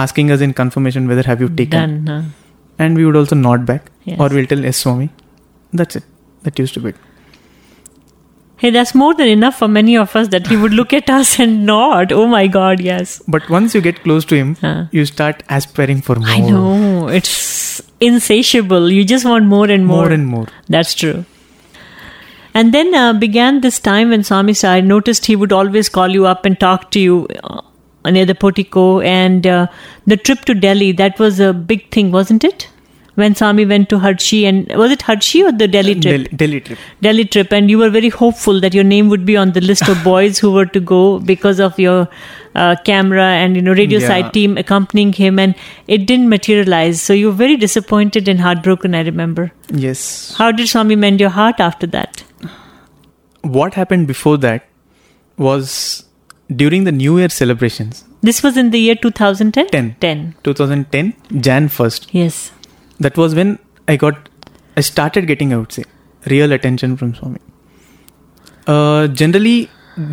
asking 0.05 0.31
us 0.37 0.41
in 0.47 0.53
confirmation 0.63 1.09
whether 1.09 1.23
have 1.33 1.41
you 1.41 1.49
taken 1.49 2.05
Done. 2.05 2.07
huh? 2.25 2.85
and 2.85 2.97
we 2.97 3.05
would 3.07 3.17
also 3.17 3.37
nod 3.37 3.67
back 3.73 3.91
Yes. 4.05 4.19
or 4.21 4.29
we'll 4.37 4.47
tell 4.55 4.65
yes 4.69 4.77
swami 4.87 5.09
that's 5.73 5.97
it 6.01 6.05
that 6.45 6.59
used 6.65 6.75
to 6.75 6.81
be 6.87 6.91
it 6.95 6.97
Hey, 8.59 8.71
that's 8.75 8.95
more 8.95 9.13
than 9.17 9.29
enough 9.29 9.59
for 9.59 9.67
many 9.69 9.97
of 10.03 10.17
us 10.17 10.29
that 10.35 10.47
he 10.47 10.57
would 10.57 10.73
look 10.73 10.93
at 10.99 11.11
us 11.11 11.39
and 11.39 11.67
nod. 11.67 12.11
Oh 12.11 12.27
my 12.27 12.47
God, 12.47 12.81
yes. 12.81 13.11
but 13.29 13.51
once 13.51 13.75
you 13.75 13.83
get 13.87 14.03
close 14.05 14.25
to 14.31 14.35
him 14.35 14.55
Huh. 14.63 14.87
you 14.93 15.05
start 15.05 15.43
aspiring 15.57 16.01
for 16.07 16.15
more 16.17 16.29
I 16.37 16.39
know. 16.41 17.09
It's 17.09 17.83
insatiable. 18.01 18.91
You 18.91 19.05
just 19.05 19.27
want 19.27 19.45
more 19.45 19.69
and 19.69 19.87
more. 19.87 20.05
more 20.05 20.11
and 20.11 20.27
more 20.27 20.47
That's 20.71 20.95
true. 20.95 21.27
And 22.55 22.73
then 22.73 22.95
uh, 22.95 23.13
began 23.13 23.61
this 23.61 23.79
time 23.79 24.09
when 24.09 24.25
Swami 24.25 24.55
said, 24.55 24.71
I 24.73 24.81
noticed 24.81 25.27
he 25.27 25.37
would 25.37 25.53
always 25.53 25.91
call 25.91 26.09
you 26.09 26.25
up 26.27 26.47
and 26.47 26.59
talk 26.59 26.91
to 26.93 26.99
you 27.01 27.29
uh, 27.45 27.61
near 28.11 28.25
the 28.27 28.35
portico. 28.35 29.01
And 29.01 29.47
uh, 29.47 29.67
the 30.07 30.17
trip 30.17 30.45
to 30.47 30.55
Delhi, 30.55 30.93
that 30.93 31.19
was 31.19 31.41
a 31.41 31.53
big 31.53 31.91
thing, 31.91 32.11
wasn't 32.13 32.45
it? 32.45 32.69
When 33.15 33.35
Swami 33.35 33.65
went 33.65 33.89
to 33.89 33.97
Hadshi, 33.99 34.43
and 34.47 34.69
was 34.77 34.91
it 34.91 34.99
Hadshi 34.99 35.43
or 35.43 35.51
the 35.51 35.67
Delhi 35.67 35.95
trip? 35.95 36.03
Delhi, 36.03 36.37
Delhi 36.37 36.61
trip 36.61 36.79
Delhi 37.01 37.25
trip, 37.25 37.51
and 37.51 37.71
you 37.71 37.79
were 37.79 37.89
very 37.89 38.11
hopeful 38.11 38.61
that 38.61 38.75
your 38.75 38.85
name 38.85 39.09
would 39.09 39.25
be 39.25 39.39
on 39.39 39.53
the 39.53 39.63
list 39.63 39.89
of 39.89 40.05
boys 40.09 40.39
who 40.39 40.51
were 40.53 40.67
to 40.67 40.81
go 40.81 41.19
because 41.21 41.59
of 41.59 41.79
your 41.79 42.09
uh, 42.55 42.77
camera 42.85 43.25
and 43.25 43.57
you 43.57 43.63
know 43.63 43.73
radio 43.73 44.01
Yeah. 44.01 44.07
side 44.09 44.35
team 44.35 44.59
accompanying 44.59 45.15
him, 45.15 45.39
and 45.39 45.55
it 45.87 46.07
didn't 46.07 46.29
materialize. 46.29 47.01
So 47.01 47.15
you 47.15 47.29
were 47.29 47.33
very 47.41 47.57
disappointed 47.57 48.29
and 48.29 48.39
heartbroken. 48.39 48.95
I 48.95 49.01
remember. 49.01 49.51
yes 49.73 50.35
How 50.37 50.53
did 50.53 50.69
Swami 50.69 50.95
mend 50.97 51.19
your 51.19 51.31
heart 51.31 51.59
after 51.59 51.87
that? 51.87 52.23
what 53.43 53.75
happened 53.75 54.07
before 54.07 54.37
that 54.39 54.67
was 55.39 56.05
during 56.55 56.85
the 56.85 56.93
new 56.93 57.19
year 57.19 57.29
celebrations 57.29 58.05
This 58.23 58.43
was 58.43 58.57
in 58.57 58.71
the 58.71 58.79
year 58.79 58.95
2010. 58.95 59.67
10. 59.71 59.97
10. 60.01 60.35
2010 60.45 61.41
jan 61.47 61.69
1st 61.69 62.09
Yes. 62.13 62.53
that 63.01 63.17
was 63.23 63.35
when 63.35 63.59
i 63.89 63.97
got 63.97 64.29
i 64.77 64.81
started 64.81 65.27
getting 65.27 65.53
i 65.53 65.57
would 65.57 65.73
say 65.73 65.85
real 66.35 66.53
attention 66.53 66.97
from 66.97 67.15
swami 67.15 67.41
uh, 68.67 69.07
generally 69.23 69.69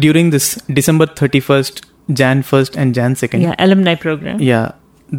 during 0.05 0.29
this 0.35 0.47
december 0.79 1.05
31st 1.05 1.81
jan 2.21 2.41
1st 2.51 2.77
and 2.77 2.95
jan 2.95 3.13
2nd 3.15 3.41
Yeah, 3.47 3.55
alumni 3.59 3.95
program. 3.95 4.39
yeah 4.39 4.71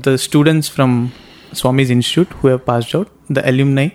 the 0.06 0.16
students 0.18 0.68
from 0.68 1.12
swami's 1.52 1.90
institute 1.90 2.28
who 2.40 2.48
have 2.48 2.64
passed 2.66 2.94
out 2.94 3.08
the 3.28 3.42
alumni 3.48 3.88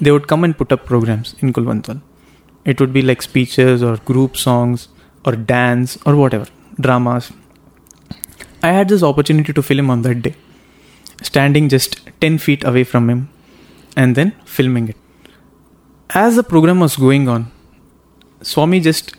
they 0.00 0.10
would 0.10 0.26
come 0.32 0.42
and 0.44 0.56
put 0.60 0.72
up 0.76 0.84
programs 0.92 1.34
in 1.40 1.52
kulwant 1.58 1.86
hall 1.86 2.00
it 2.64 2.80
would 2.80 2.92
be 2.98 3.02
like 3.10 3.22
speeches 3.30 3.82
or 3.88 3.96
group 4.10 4.36
songs 4.36 4.88
or 5.24 5.32
dance 5.54 5.96
or 6.06 6.14
whatever 6.22 6.46
dramas. 6.80 7.32
I 8.62 8.72
had 8.72 8.88
this 8.88 9.02
opportunity 9.02 9.52
to 9.52 9.62
film 9.62 9.90
on 9.90 10.02
that 10.02 10.22
day 10.22 10.34
standing 11.22 11.68
just 11.68 12.00
10 12.20 12.38
feet 12.38 12.64
away 12.64 12.84
from 12.84 13.08
him 13.08 13.28
and 13.96 14.14
then 14.14 14.32
filming 14.44 14.88
it. 14.88 14.96
As 16.10 16.36
the 16.36 16.42
program 16.42 16.80
was 16.80 16.96
going 16.96 17.28
on 17.28 17.50
swami 18.42 18.80
just 18.80 19.14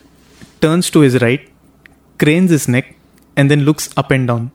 turns 0.61 0.89
to 0.89 0.99
his 0.99 1.21
right 1.21 1.49
cranes 2.19 2.51
his 2.51 2.67
neck 2.67 2.95
and 3.35 3.51
then 3.51 3.61
looks 3.61 3.89
up 3.97 4.11
and 4.11 4.27
down. 4.27 4.51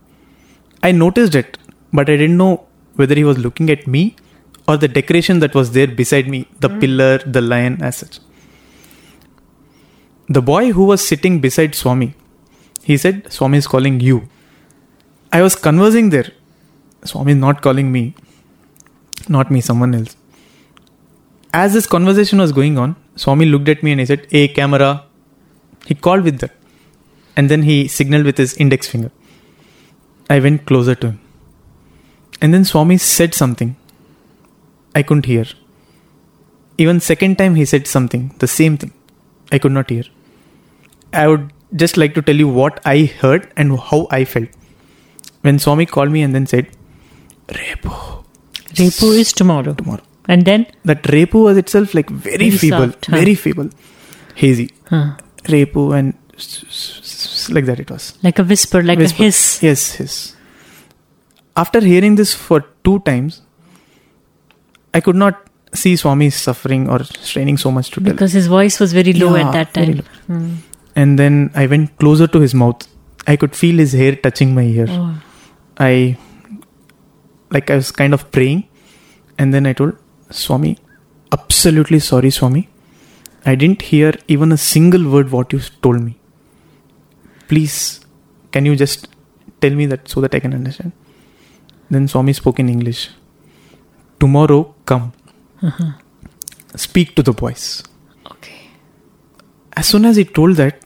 I 0.83 0.91
noticed 0.93 1.35
it, 1.35 1.59
but 1.93 2.09
I 2.11 2.17
didn't 2.17 2.37
know 2.37 2.67
whether 2.97 3.15
he 3.15 3.25
was 3.25 3.39
looking 3.39 3.71
at 3.71 3.87
me 3.87 4.17
or 4.67 4.77
the 4.77 4.89
decoration 4.89 5.39
that 5.41 5.55
was 5.55 5.73
there 5.73 5.87
beside 5.87 6.29
me 6.29 6.49
the 6.61 6.69
hmm. 6.69 6.81
pillar, 6.81 7.19
the 7.19 7.41
lion, 7.41 7.81
as 7.83 7.99
such. 7.99 8.19
The 10.29 10.43
boy 10.43 10.73
who 10.73 10.85
was 10.87 11.07
sitting 11.07 11.41
beside 11.41 11.75
Swami, 11.75 12.15
he 12.83 12.97
said, 12.97 13.33
Swami 13.33 13.59
is 13.59 13.67
calling 13.67 14.01
you. 14.01 14.29
I 15.33 15.43
was 15.43 15.55
conversing 15.55 16.11
there. 16.11 16.31
Swami 17.05 17.33
is 17.33 17.39
not 17.39 17.63
calling 17.63 17.91
me, 17.91 18.15
not 19.29 19.51
me, 19.51 19.61
someone 19.61 19.95
else. 19.95 20.17
As 21.55 21.73
this 21.73 21.87
conversation 21.87 22.39
was 22.39 22.53
going 22.53 22.79
on, 22.79 22.97
Swami 23.17 23.47
looked 23.47 23.69
at 23.69 23.83
me 23.83 23.93
and 23.93 24.01
he 24.01 24.07
said, 24.07 24.27
Hey, 24.31 24.49
camera. 24.49 25.05
He 25.87 25.95
called 25.95 26.25
with 26.25 26.39
that. 26.39 26.53
And 27.37 27.51
then 27.51 27.63
he 27.63 27.89
signaled 27.89 28.25
with 28.25 28.39
his 28.39 28.55
index 28.55 28.89
finger. 28.89 29.11
I 30.31 30.39
went 30.39 30.67
closer 30.67 30.95
to 30.95 31.09
him. 31.09 31.21
And 32.41 32.53
then 32.55 32.65
Swami 32.65 32.99
said 32.99 33.35
something. 33.35 33.77
I 34.95 35.03
couldn't 35.03 35.27
hear. 35.27 35.45
Even 36.79 37.01
second 37.01 37.39
time 37.39 37.55
he 37.55 37.65
said 37.65 37.87
something, 37.87 38.35
the 38.39 38.49
same 38.49 38.77
thing. 38.77 38.93
I 39.51 39.59
could 39.59 39.73
not 39.73 39.91
hear. 39.91 40.05
I 41.13 41.29
would 41.29 41.52
just 41.75 41.97
like 41.97 42.15
to 42.15 42.23
tell 42.23 42.37
you 42.37 42.49
what 42.49 42.81
I 42.85 43.05
heard 43.21 43.51
and 43.57 43.79
how 43.79 44.07
I 44.11 44.25
felt. 44.25 44.49
When 45.43 45.59
Swami 45.59 45.87
called 45.87 46.11
me 46.11 46.23
and 46.23 46.35
then 46.35 46.47
said, 46.47 46.69
Repo. 47.49 48.25
Repo 48.75 49.19
is 49.19 49.33
tomorrow. 49.33 49.75
Tomorrow. 49.75 50.03
And 50.29 50.45
then? 50.45 50.67
That 50.85 51.03
Repo 51.05 51.45
was 51.45 51.57
itself 51.57 51.95
like 51.95 52.09
very, 52.09 52.37
Very 52.37 52.51
feeble, 52.51 52.79
soft, 52.91 53.07
huh? 53.07 53.17
very 53.17 53.35
feeble, 53.35 53.71
hazy. 54.37 54.71
Huh. 54.89 55.17
Repo 55.45 55.99
and 55.99 56.15
like 57.55 57.65
that 57.67 57.81
it 57.81 57.91
was. 57.91 58.17
Like 58.23 58.39
a 58.39 58.45
whisper, 58.45 58.83
like 58.83 58.99
Whisper. 58.99 59.23
a 59.23 59.27
hiss. 59.27 59.63
Yes, 59.63 59.99
yes. 60.01 60.37
After 61.57 61.81
hearing 61.81 62.15
this 62.15 62.33
for 62.35 62.65
two 62.85 63.01
times, 63.01 63.43
I 64.95 65.01
could 65.01 65.17
not 65.17 65.49
see 65.75 65.97
Swami 65.97 66.31
suffering 66.31 66.89
or 66.89 67.03
straining 67.05 67.57
so 67.57 67.71
much 67.71 67.91
to 67.91 68.01
tell. 68.01 68.13
Because 68.13 68.33
his 68.33 68.47
voice 68.47 68.79
was 68.79 68.93
very 68.93 69.13
low 69.13 69.35
Yeah, 69.37 69.49
at 69.49 69.53
that 69.53 69.75
time. 69.75 69.99
Hmm. 70.27 70.55
And 70.95 71.19
then 71.19 71.51
I 71.55 71.67
went 71.67 71.97
closer 71.99 72.27
to 72.27 72.41
his 72.41 72.55
mouth. 72.55 72.87
I 73.27 73.37
could 73.37 73.57
feel 73.57 73.79
his 73.79 73.93
hair 73.93 74.17
touching 74.17 74.55
my 74.55 74.63
ear. 74.63 74.87
Oh. 74.89 75.23
I, 75.79 76.19
like, 77.51 77.71
I 77.71 77.77
was 77.77 77.91
kind 77.91 78.13
of 78.13 78.31
praying. 78.31 78.69
And 79.39 79.55
then 79.55 79.67
I 79.67 79.73
told 79.73 79.97
Swami, 80.31 80.79
absolutely 81.33 81.99
sorry, 81.99 82.31
Swami. 82.31 82.69
I 83.45 83.55
didn't 83.55 83.83
hear 83.83 84.15
even 84.29 84.53
a 84.53 84.57
single 84.57 85.09
word 85.11 85.31
what 85.31 85.53
you 85.53 85.61
told 85.83 86.01
me. 86.01 86.19
Please, 87.49 88.01
can 88.51 88.67
you 88.67 88.77
just 88.77 89.09
tell 89.61 89.71
me 89.71 89.87
that 89.87 90.09
so 90.09 90.21
that 90.21 90.35
I 90.35 90.41
can 90.41 90.55
understand? 90.55 90.93
Then 91.91 92.07
Swami 92.09 92.33
spoke 92.35 92.61
in 92.61 92.69
English. 92.69 93.11
Tomorrow, 94.21 94.75
come. 94.87 95.13
Uh-huh. 95.63 95.93
Speak 96.77 97.15
to 97.17 97.23
the 97.23 97.33
boys. 97.33 97.83
Okay. 98.31 98.69
As 99.75 99.89
soon 99.89 100.05
as 100.05 100.17
he 100.17 100.25
told 100.25 100.57
that, 100.57 100.82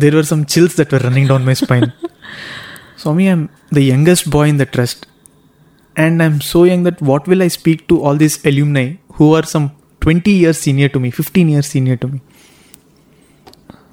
there 0.00 0.12
were 0.12 0.22
some 0.32 0.44
chills 0.44 0.74
that 0.76 0.92
were 0.92 0.98
running 0.98 1.26
down 1.26 1.44
my 1.44 1.54
spine. 1.54 1.92
Swami, 2.96 3.28
I'm 3.28 3.48
the 3.70 3.82
youngest 3.82 4.30
boy 4.30 4.48
in 4.48 4.56
the 4.56 4.66
trust. 4.66 5.06
And 5.96 6.22
I'm 6.22 6.40
so 6.40 6.64
young 6.64 6.82
that 6.84 7.00
what 7.00 7.26
will 7.26 7.42
I 7.42 7.48
speak 7.48 7.88
to 7.88 8.02
all 8.02 8.16
these 8.16 8.44
alumni 8.44 8.94
who 9.14 9.34
are 9.34 9.44
some 9.44 9.72
20 10.00 10.30
years 10.30 10.58
senior 10.58 10.88
to 10.88 11.00
me, 11.00 11.10
15 11.10 11.48
years 11.48 11.66
senior 11.66 11.96
to 11.96 12.08
me? 12.08 12.20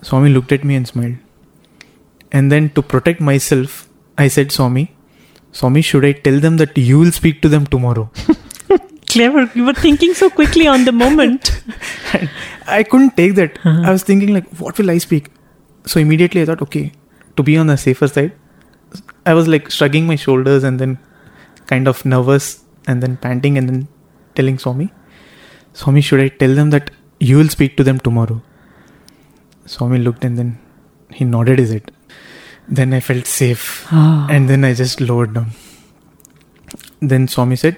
Swami 0.02 0.30
looked 0.30 0.52
at 0.52 0.63
me 0.63 0.76
and 0.76 0.88
smiled. 0.88 1.17
And 2.32 2.52
then 2.52 2.70
to 2.72 2.82
protect 2.82 3.20
myself, 3.20 3.88
I 4.17 4.28
said, 4.28 4.52
Swami, 4.52 4.93
Swami, 5.52 5.82
should 5.82 6.06
I 6.06 6.12
tell 6.12 6.39
them 6.39 6.58
that 6.58 6.78
you 6.78 7.00
will 7.00 7.12
speak 7.12 7.41
to 7.41 7.50
them 7.50 7.65
tomorrow? 7.65 8.10
clever. 9.17 9.50
You 9.56 9.65
were 9.65 9.74
thinking 9.74 10.13
so 10.13 10.30
quickly 10.30 10.67
on 10.67 10.86
the 10.86 10.91
moment. 10.91 11.52
I 12.67 12.84
couldn't 12.84 13.15
take 13.17 13.36
that. 13.36 13.58
Uh-huh. 13.65 13.82
I 13.86 13.91
was 13.91 14.04
thinking 14.04 14.34
like, 14.34 14.48
what 14.60 14.78
will 14.78 14.91
I 14.91 14.98
speak? 14.98 15.30
So 15.88 16.00
immediately 16.00 16.41
I 16.41 16.45
thought, 16.45 16.62
okay, 16.63 16.91
to 17.38 17.43
be 17.43 17.58
on 17.58 17.67
the 17.67 17.78
safer 17.78 18.08
side, 18.08 18.34
I 19.26 19.34
was 19.34 19.47
like 19.47 19.69
shrugging 19.71 20.06
my 20.08 20.15
shoulders 20.15 20.63
and 20.63 20.80
then 20.80 20.97
kind 21.65 21.88
of 21.88 22.06
nervous 22.06 22.63
and 22.88 23.02
then 23.04 23.17
panting 23.17 23.58
and 23.58 23.67
then 23.69 23.88
telling 24.36 24.58
Swami, 24.60 24.91
Swami, 25.73 26.02
should 26.02 26.19
I 26.19 26.30
tell 26.30 26.54
them 26.56 26.69
that 26.71 26.91
you 27.19 27.38
will 27.38 27.50
speak 27.50 27.76
to 27.78 27.84
them 27.84 28.00
tomorrow? 28.00 28.41
Swami 29.65 30.00
looked 30.00 30.23
and 30.23 30.38
then 30.38 30.58
he 31.12 31.26
nodded 31.26 31.60
his 31.60 31.71
head. 31.71 31.91
Then 32.69 32.93
I 32.93 33.00
felt 33.00 33.26
safe 33.26 33.88
Ah. 33.91 34.28
and 34.30 34.50
then 34.50 34.63
I 34.65 34.73
just 34.73 35.02
lowered 35.02 35.34
down. 35.34 35.52
Then 37.02 37.28
Swami 37.28 37.56
said, 37.56 37.78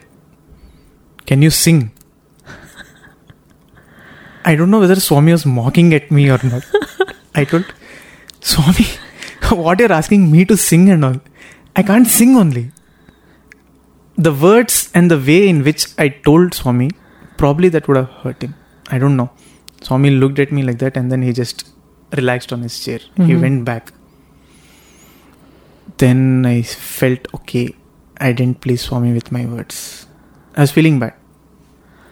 Can 1.26 1.42
you 1.42 1.50
sing? 1.52 1.92
I 4.46 4.56
don't 4.56 4.72
know 4.72 4.80
whether 4.80 5.00
Swami 5.00 5.32
was 5.32 5.46
mocking 5.46 5.94
at 5.94 6.10
me 6.12 6.30
or 6.30 6.40
not. 6.44 6.64
I 7.36 7.44
told 7.46 7.66
Swami, 8.42 8.86
what 9.64 9.80
you're 9.80 9.92
asking 9.92 10.32
me 10.32 10.46
to 10.46 10.58
sing 10.58 10.90
and 10.90 11.04
all. 11.06 11.20
I 11.76 11.84
can't 11.84 12.08
sing 12.08 12.36
only. 12.36 12.72
The 14.18 14.34
words 14.34 14.90
and 14.94 15.10
the 15.10 15.18
way 15.18 15.48
in 15.48 15.64
which 15.64 15.88
I 15.98 16.10
told 16.10 16.54
Swami, 16.54 16.92
probably 17.38 17.70
that 17.70 17.88
would 17.88 17.98
have 17.98 18.10
hurt 18.24 18.42
him. 18.42 18.56
I 18.90 18.98
don't 18.98 19.16
know. 19.16 19.30
Swami 19.82 20.10
looked 20.10 20.40
at 20.40 20.52
me 20.52 20.64
like 20.64 20.80
that 20.80 20.98
and 20.98 21.12
then 21.12 21.22
he 21.22 21.32
just 21.32 21.68
relaxed 22.18 22.52
on 22.52 22.62
his 22.62 22.78
chair. 22.84 23.00
He 23.16 23.34
Mhm. 23.34 23.42
went 23.42 23.66
back. 23.66 23.94
Then 25.98 26.46
I 26.46 26.62
felt 26.64 27.28
okay. 27.36 27.76
I 28.20 28.32
didn't 28.34 28.62
please 28.62 28.82
Swami 28.82 29.14
with 29.14 29.32
my 29.32 29.46
words. 29.46 30.06
I 30.56 30.62
was 30.62 30.72
feeling 30.72 31.00
bad 31.00 31.14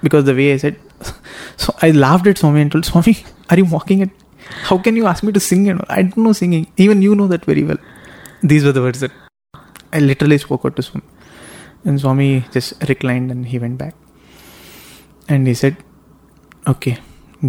because 0.03 0.23
the 0.25 0.33
way 0.35 0.53
I 0.53 0.57
said, 0.57 0.77
so 1.57 1.75
I 1.81 1.91
laughed 1.91 2.27
at 2.27 2.37
Swami 2.37 2.61
and 2.61 2.71
told 2.71 2.85
Swami, 2.85 3.17
"Are 3.49 3.57
you 3.57 3.65
mocking 3.65 3.99
it? 4.01 4.11
How 4.69 4.77
can 4.77 4.95
you 4.95 5.05
ask 5.07 5.23
me 5.23 5.31
to 5.31 5.39
sing? 5.39 5.69
I 5.89 6.01
don't 6.01 6.17
know 6.17 6.33
singing. 6.33 6.67
Even 6.77 7.01
you 7.01 7.15
know 7.15 7.27
that 7.27 7.45
very 7.45 7.63
well." 7.63 7.77
These 8.41 8.65
were 8.65 8.71
the 8.71 8.81
words 8.81 8.99
that 8.99 9.12
I 9.91 9.99
literally 9.99 10.38
spoke 10.38 10.65
out 10.65 10.75
to 10.75 10.81
Swami. 10.81 11.05
And 11.86 11.99
Swami 11.99 12.45
just 12.51 12.73
reclined 12.89 13.31
and 13.31 13.45
he 13.45 13.60
went 13.60 13.77
back. 13.77 13.95
And 15.27 15.47
he 15.47 15.53
said, 15.53 15.77
"Okay, 16.67 16.97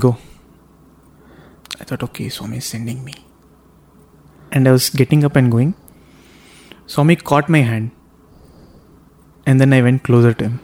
go." 0.07 0.17
I 1.81 1.85
thought, 1.85 2.03
"Okay, 2.09 2.29
Swami 2.29 2.59
is 2.59 2.65
sending 2.65 3.05
me." 3.05 3.15
And 4.53 4.69
I 4.69 4.73
was 4.73 4.91
getting 4.91 5.25
up 5.25 5.37
and 5.37 5.51
going. 5.51 5.75
Swami 6.87 7.17
caught 7.17 7.49
my 7.49 7.61
hand. 7.61 7.91
And 9.47 9.61
then 9.61 9.73
I 9.73 9.83
went 9.83 10.03
closer 10.03 10.33
to 10.35 10.45
him. 10.45 10.61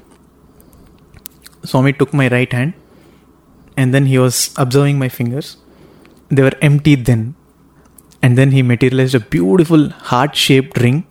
Swami 1.64 1.92
took 1.94 2.12
my 2.12 2.28
right 2.28 2.52
hand 2.52 2.74
and 3.76 3.94
then 3.94 4.06
he 4.06 4.18
was 4.18 4.52
observing 4.56 4.98
my 4.98 5.08
fingers. 5.08 5.56
They 6.34 6.42
were 6.42 6.58
empty 6.60 6.94
then. 6.94 7.34
And 8.22 8.38
then 8.38 8.52
he 8.52 8.62
materialized 8.62 9.14
a 9.14 9.20
beautiful 9.20 9.90
heart 9.90 10.34
shaped 10.34 10.78
ring 10.78 11.06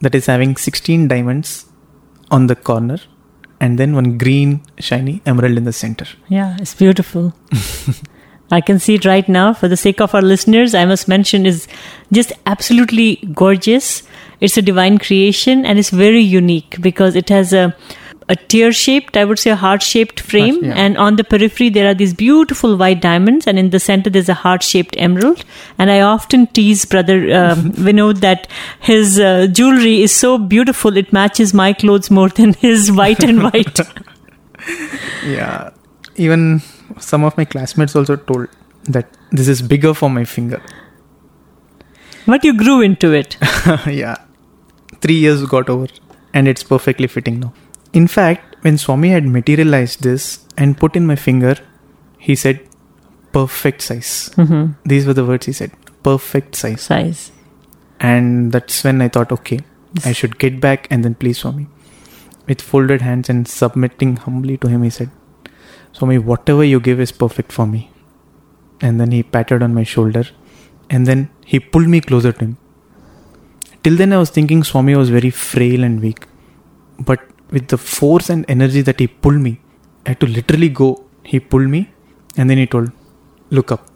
that 0.00 0.14
is 0.14 0.26
having 0.26 0.56
16 0.56 1.08
diamonds 1.08 1.66
on 2.30 2.48
the 2.48 2.56
corner 2.56 2.98
and 3.60 3.78
then 3.78 3.94
one 3.94 4.18
green 4.18 4.60
shiny 4.78 5.22
emerald 5.24 5.56
in 5.56 5.64
the 5.64 5.72
center. 5.72 6.06
Yeah, 6.28 6.56
it's 6.60 6.74
beautiful. 6.74 7.32
I 8.50 8.60
can 8.60 8.78
see 8.80 8.96
it 8.96 9.04
right 9.04 9.26
now. 9.28 9.54
For 9.54 9.68
the 9.68 9.76
sake 9.76 10.00
of 10.00 10.14
our 10.14 10.20
listeners, 10.20 10.74
I 10.74 10.84
must 10.84 11.06
mention 11.08 11.46
is 11.46 11.68
just 12.10 12.32
absolutely 12.44 13.16
gorgeous. 13.32 14.02
It's 14.40 14.56
a 14.56 14.62
divine 14.62 14.98
creation 14.98 15.64
and 15.64 15.78
it's 15.78 15.90
very 15.90 16.20
unique 16.20 16.76
because 16.80 17.14
it 17.14 17.28
has 17.28 17.52
a 17.52 17.74
a 18.32 18.36
tear 18.52 18.72
shaped, 18.72 19.16
I 19.16 19.24
would 19.24 19.38
say 19.38 19.50
a 19.50 19.56
heart 19.62 19.82
shaped 19.82 20.20
frame, 20.20 20.58
yeah. 20.64 20.74
and 20.84 20.96
on 21.06 21.16
the 21.16 21.24
periphery 21.32 21.68
there 21.76 21.88
are 21.88 21.94
these 22.02 22.14
beautiful 22.14 22.76
white 22.82 23.00
diamonds, 23.06 23.46
and 23.46 23.58
in 23.62 23.70
the 23.70 23.80
center 23.86 24.10
there's 24.14 24.30
a 24.34 24.38
heart 24.42 24.62
shaped 24.62 24.94
emerald. 25.06 25.44
And 25.78 25.90
I 25.90 26.00
often 26.00 26.46
tease 26.58 26.84
brother 26.94 27.18
um, 27.40 27.72
Vinod 27.88 28.20
that 28.20 28.48
his 28.80 29.18
uh, 29.20 29.46
jewelry 29.60 30.02
is 30.02 30.16
so 30.24 30.38
beautiful 30.54 30.96
it 30.96 31.12
matches 31.12 31.54
my 31.62 31.72
clothes 31.84 32.10
more 32.10 32.28
than 32.40 32.54
his 32.54 32.90
white 33.02 33.22
and 33.22 33.42
white. 33.42 33.78
Yeah. 35.26 35.70
Even 36.16 36.62
some 36.98 37.24
of 37.24 37.36
my 37.36 37.44
classmates 37.44 37.96
also 37.96 38.16
told 38.16 38.48
that 38.84 39.08
this 39.30 39.48
is 39.48 39.62
bigger 39.62 39.92
for 39.94 40.10
my 40.10 40.24
finger. 40.24 40.60
but 42.26 42.44
you 42.44 42.52
grew 42.56 42.80
into 42.80 43.12
it. 43.12 43.36
yeah. 43.86 44.16
Three 45.00 45.16
years 45.24 45.44
got 45.54 45.68
over 45.68 45.88
and 46.32 46.48
it's 46.48 46.62
perfectly 46.62 47.08
fitting 47.08 47.40
now. 47.40 47.52
In 47.92 48.06
fact, 48.06 48.56
when 48.62 48.78
Swami 48.78 49.10
had 49.10 49.26
materialized 49.26 50.02
this 50.02 50.46
and 50.56 50.78
put 50.78 50.96
in 50.96 51.06
my 51.06 51.16
finger, 51.16 51.56
he 52.18 52.34
said, 52.34 52.60
perfect 53.32 53.82
size. 53.82 54.30
hmm 54.36 54.66
These 54.84 55.06
were 55.06 55.14
the 55.14 55.24
words 55.24 55.46
he 55.46 55.52
said, 55.52 55.72
perfect 56.02 56.54
size. 56.54 56.82
Size. 56.82 57.32
And 58.00 58.52
that's 58.52 58.82
when 58.84 59.00
I 59.00 59.08
thought, 59.08 59.32
okay, 59.32 59.60
I 60.04 60.12
should 60.12 60.38
get 60.38 60.60
back 60.60 60.86
and 60.90 61.04
then 61.04 61.14
please 61.14 61.38
Swami. 61.38 61.66
With 62.46 62.60
folded 62.60 63.02
hands 63.02 63.28
and 63.28 63.46
submitting 63.46 64.16
humbly 64.16 64.56
to 64.58 64.68
him, 64.68 64.82
he 64.82 64.90
said, 64.90 65.10
Swami, 65.92 66.18
whatever 66.18 66.64
you 66.64 66.80
give 66.80 67.00
is 67.00 67.12
perfect 67.12 67.52
for 67.52 67.66
me. 67.66 67.90
And 68.80 69.00
then 69.00 69.12
he 69.12 69.22
patted 69.22 69.62
on 69.62 69.74
my 69.74 69.84
shoulder 69.84 70.24
and 70.90 71.06
then 71.06 71.30
he 71.44 71.60
pulled 71.60 71.88
me 71.88 72.00
closer 72.00 72.32
to 72.32 72.44
him. 72.46 72.56
Till 73.84 73.96
then, 73.96 74.12
I 74.12 74.18
was 74.18 74.30
thinking 74.30 74.62
Swami 74.64 74.94
was 74.94 75.10
very 75.10 75.30
frail 75.30 75.82
and 75.84 76.00
weak. 76.00 76.26
But 76.98 77.20
with 77.52 77.68
the 77.68 77.78
force 77.78 78.30
and 78.30 78.44
energy 78.48 78.82
that 78.82 78.98
he 78.98 79.06
pulled 79.06 79.40
me, 79.40 79.60
I 80.06 80.10
had 80.10 80.20
to 80.20 80.26
literally 80.26 80.68
go. 80.68 81.04
He 81.24 81.38
pulled 81.40 81.68
me 81.68 81.90
and 82.36 82.50
then 82.50 82.58
he 82.58 82.66
told, 82.66 82.90
Look 83.50 83.70
up. 83.70 83.86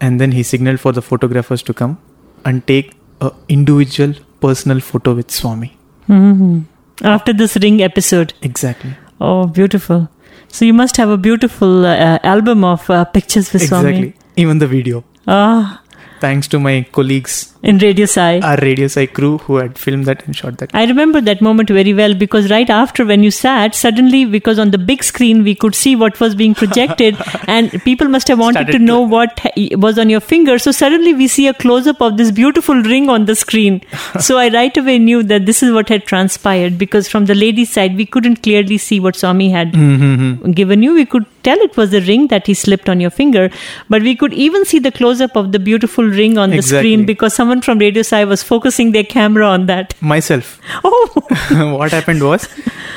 And 0.00 0.20
then 0.20 0.32
he 0.32 0.42
signaled 0.42 0.80
for 0.80 0.92
the 0.92 1.02
photographers 1.02 1.62
to 1.64 1.74
come 1.74 1.98
and 2.44 2.66
take 2.66 2.92
a 3.20 3.32
individual 3.48 4.14
personal 4.40 4.80
photo 4.80 5.14
with 5.14 5.30
Swami. 5.30 5.76
hmm 6.06 6.60
After 7.02 7.32
this 7.32 7.56
ring 7.56 7.82
episode. 7.82 8.34
Exactly. 8.42 8.92
Oh, 9.20 9.46
beautiful. 9.46 10.08
So 10.48 10.64
you 10.64 10.74
must 10.74 10.96
have 10.96 11.08
a 11.08 11.16
beautiful 11.16 11.84
uh, 11.86 12.18
album 12.22 12.64
of 12.64 12.88
uh, 12.88 13.04
pictures 13.04 13.52
with 13.52 13.62
exactly. 13.62 13.92
Swami. 13.92 14.06
Exactly. 14.08 14.42
Even 14.42 14.58
the 14.58 14.66
video. 14.66 15.04
Ah, 15.26 15.82
Thanks 16.20 16.48
to 16.48 16.58
my 16.58 16.86
colleagues, 16.92 17.54
in 17.70 17.78
Radio 17.78 18.06
Sai. 18.06 18.38
our 18.48 18.56
Radio 18.62 18.86
Sai 18.94 19.04
crew 19.06 19.38
who 19.44 19.56
had 19.56 19.78
filmed 19.84 20.06
that 20.06 20.24
and 20.26 20.36
shot 20.40 20.58
that. 20.58 20.70
I 20.80 20.84
remember 20.90 21.20
that 21.28 21.40
moment 21.46 21.68
very 21.78 21.92
well 22.00 22.14
because 22.14 22.50
right 22.50 22.70
after 22.70 23.04
when 23.04 23.22
you 23.22 23.30
sat, 23.30 23.74
suddenly 23.74 24.24
because 24.24 24.58
on 24.58 24.70
the 24.70 24.78
big 24.90 25.02
screen 25.04 25.42
we 25.42 25.54
could 25.54 25.74
see 25.74 25.94
what 25.96 26.20
was 26.20 26.34
being 26.34 26.54
projected 26.54 27.16
and 27.56 27.70
people 27.84 28.08
must 28.08 28.28
have 28.28 28.38
wanted 28.38 28.58
Started 28.60 28.72
to 28.72 28.78
to- 28.78 28.84
know 28.84 29.00
what 29.16 29.40
was 29.86 29.98
on 29.98 30.08
your 30.10 30.20
finger. 30.20 30.58
So 30.66 30.70
suddenly 30.72 31.14
we 31.14 31.28
see 31.28 31.46
a 31.48 31.54
close 31.54 31.86
up 31.94 32.00
of 32.00 32.16
this 32.16 32.30
beautiful 32.30 32.76
ring 32.92 33.10
on 33.10 33.24
the 33.26 33.34
screen. 33.34 33.80
so 34.20 34.38
I 34.38 34.48
right 34.50 34.76
away 34.84 34.98
knew 34.98 35.22
that 35.24 35.46
this 35.46 35.62
is 35.62 35.72
what 35.72 35.88
had 35.88 36.04
transpired 36.06 36.78
because 36.78 37.08
from 37.08 37.26
the 37.26 37.34
lady's 37.34 37.70
side 37.72 37.96
we 37.96 38.06
couldn't 38.06 38.42
clearly 38.42 38.78
see 38.78 39.00
what 39.00 39.16
Swami 39.16 39.50
had 39.50 39.72
Mm-hmm. 39.72 40.52
given 40.52 40.82
you. 40.82 40.94
We 40.94 41.04
could 41.06 41.26
tell 41.42 41.58
it 41.58 41.76
was 41.76 41.92
a 41.94 42.00
ring 42.02 42.28
that 42.28 42.46
he 42.46 42.54
slipped 42.54 42.88
on 42.88 43.00
your 43.00 43.10
finger, 43.10 43.50
but 43.88 44.02
we 44.02 44.14
could 44.16 44.32
even 44.32 44.64
see 44.64 44.78
the 44.78 44.92
close 44.92 45.20
up 45.20 45.36
of 45.36 45.52
the 45.52 45.58
beautiful 45.58 46.04
ring 46.04 46.38
on 46.38 46.50
the 46.50 46.62
screen 46.62 47.04
because 47.06 47.34
someone 47.34 47.55
from 47.60 47.78
Radio 47.78 48.02
Sai 48.02 48.24
was 48.24 48.42
focusing 48.42 48.92
their 48.92 49.04
camera 49.04 49.46
on 49.46 49.66
that. 49.66 49.94
Myself. 50.00 50.60
Oh, 50.84 51.76
what 51.78 51.92
happened 51.92 52.22
was, 52.22 52.48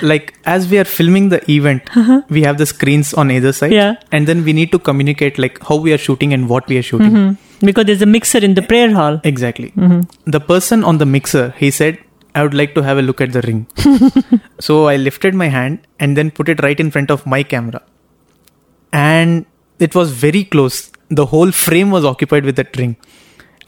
like, 0.01 0.33
as 0.45 0.67
we 0.69 0.77
are 0.77 0.85
filming 0.85 1.29
the 1.29 1.39
event, 1.51 1.89
we 2.29 2.43
have 2.43 2.57
the 2.57 2.65
screens 2.65 3.13
on 3.13 3.31
either 3.31 3.53
side. 3.53 3.73
Uh-huh. 3.73 3.95
Yeah. 3.95 4.07
And 4.11 4.27
then 4.27 4.43
we 4.43 4.53
need 4.53 4.71
to 4.71 4.79
communicate, 4.79 5.37
like, 5.37 5.61
how 5.63 5.75
we 5.77 5.93
are 5.93 5.97
shooting 5.97 6.33
and 6.33 6.49
what 6.49 6.67
we 6.67 6.77
are 6.77 6.83
shooting. 6.83 7.11
Mm-hmm. 7.11 7.65
because 7.65 7.85
there's 7.85 8.01
a 8.01 8.05
mixer 8.05 8.37
in 8.39 8.53
the 8.53 8.61
prayer 8.61 8.93
hall. 8.93 9.19
Exactly. 9.23 9.71
Mm-hmm. 9.71 10.31
The 10.31 10.39
person 10.39 10.83
on 10.83 10.97
the 10.97 11.05
mixer, 11.05 11.53
he 11.57 11.71
said, 11.71 11.97
I 12.35 12.43
would 12.43 12.53
like 12.53 12.75
to 12.75 12.81
have 12.83 12.97
a 12.97 13.01
look 13.01 13.21
at 13.21 13.33
the 13.33 13.41
ring. 13.41 13.67
so 14.59 14.85
I 14.87 14.95
lifted 14.97 15.33
my 15.33 15.47
hand 15.47 15.79
and 15.99 16.15
then 16.15 16.31
put 16.31 16.47
it 16.49 16.61
right 16.63 16.79
in 16.79 16.91
front 16.91 17.11
of 17.11 17.25
my 17.25 17.43
camera. 17.43 17.81
And 18.93 19.45
it 19.79 19.95
was 19.95 20.11
very 20.11 20.43
close. 20.43 20.91
The 21.09 21.25
whole 21.25 21.51
frame 21.51 21.91
was 21.91 22.05
occupied 22.05 22.45
with 22.45 22.55
that 22.57 22.77
ring. 22.77 22.97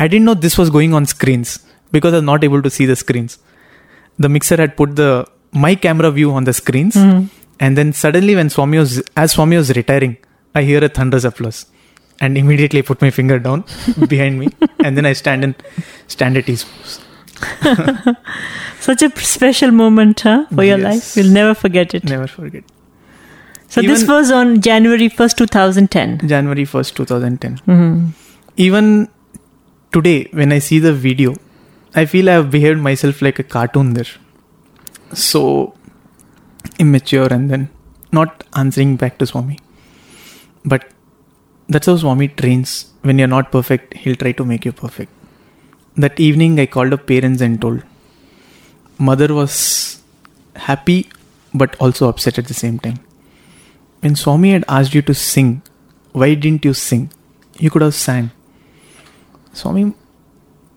I 0.04 0.08
didn't 0.12 0.26
know 0.30 0.34
this 0.46 0.58
was 0.62 0.70
going 0.78 0.94
on 1.00 1.06
screens 1.16 1.50
because 1.96 2.14
I 2.14 2.18
was 2.22 2.28
not 2.32 2.44
able 2.50 2.62
to 2.68 2.72
see 2.78 2.86
the 2.92 2.96
screens. 3.04 3.34
The 4.24 4.30
mixer 4.36 4.58
had 4.64 4.76
put 4.80 4.96
the 5.02 5.10
my 5.66 5.74
camera 5.86 6.10
view 6.18 6.32
on 6.40 6.46
the 6.50 6.54
screens. 6.62 6.96
And 7.66 7.78
then 7.80 7.90
suddenly 8.02 8.36
when 8.40 8.50
Swami 8.56 8.78
was 8.84 8.94
as 9.24 9.34
Swami 9.34 9.58
was 9.62 9.70
retiring, 9.80 10.18
I 10.56 10.64
hear 10.70 10.84
a 10.84 10.90
thunderous 10.98 11.26
applause. 11.32 11.60
And 12.26 12.38
immediately 12.42 12.82
put 12.88 13.02
my 13.06 13.12
finger 13.20 13.38
down 13.46 13.64
behind 14.14 14.40
me. 14.42 14.48
And 14.86 14.98
then 14.98 15.06
I 15.12 15.14
stand 15.22 15.44
and 15.48 15.56
stand 16.16 16.38
at 16.42 16.46
his 16.54 16.64
pose. 16.72 17.00
Such 18.88 19.02
a 19.08 19.10
special 19.20 19.72
moment, 19.72 20.22
huh, 20.22 20.46
for 20.56 20.64
your 20.64 20.78
Yes. 20.80 20.90
life. 20.92 21.08
You'll 21.18 21.34
never 21.34 21.54
forget 21.64 21.96
it. 22.00 22.04
Never 22.04 22.28
forget. 22.28 22.64
So 23.76 23.82
this 23.82 24.06
was 24.08 24.32
on 24.32 24.62
January 24.62 25.10
1st, 25.10 25.38
2010. 25.38 26.28
January 26.28 26.66
1st, 26.66 26.94
2010. 26.96 27.58
Mm-hmm. 27.68 28.08
Even 28.58 29.08
today, 29.92 30.30
when 30.32 30.52
I 30.52 30.60
see 30.60 30.80
the 30.80 30.94
video, 30.94 31.36
I 31.94 32.06
feel 32.06 32.30
I 32.30 32.34
have 32.34 32.52
behaved 32.52 32.80
myself 32.80 33.22
like 33.22 33.40
a 33.40 33.44
cartoon 33.44 33.94
there. 33.94 34.06
So 35.14 35.76
immature 36.80 37.28
and 37.32 37.50
then 37.50 37.70
not 38.12 38.44
answering 38.56 38.96
back 38.96 39.18
to 39.18 39.26
Swami. 39.26 39.60
But 40.64 40.90
that's 41.68 41.88
how 41.88 41.98
Swami 41.98 42.30
trains. 42.30 42.92
When 43.02 43.18
you're 43.20 43.28
not 43.28 43.52
perfect, 43.52 43.96
he'll 43.96 44.16
try 44.16 44.32
to 44.34 44.46
make 44.46 44.66
you 44.66 44.72
perfect. 44.72 45.12
That 45.98 46.20
evening, 46.20 46.60
I 46.60 46.66
called 46.66 46.94
up 46.94 47.08
parents 47.08 47.42
and 47.42 47.60
told. 47.60 47.84
Mother 48.98 49.34
was 49.34 50.02
happy 50.56 51.10
but 51.54 51.76
also 51.82 52.08
upset 52.08 52.38
at 52.38 52.48
the 52.48 52.54
same 52.54 52.80
time. 52.80 53.00
When 54.02 54.16
Swami 54.16 54.52
had 54.52 54.64
asked 54.68 54.94
you 54.94 55.02
to 55.04 55.14
sing, 55.14 55.62
why 56.14 56.34
didn't 56.36 56.64
you 56.64 56.74
sing? 56.74 57.12
You 57.58 57.70
could 57.70 57.82
have 57.82 57.96
sang. 57.96 58.32
Swami, 59.54 59.94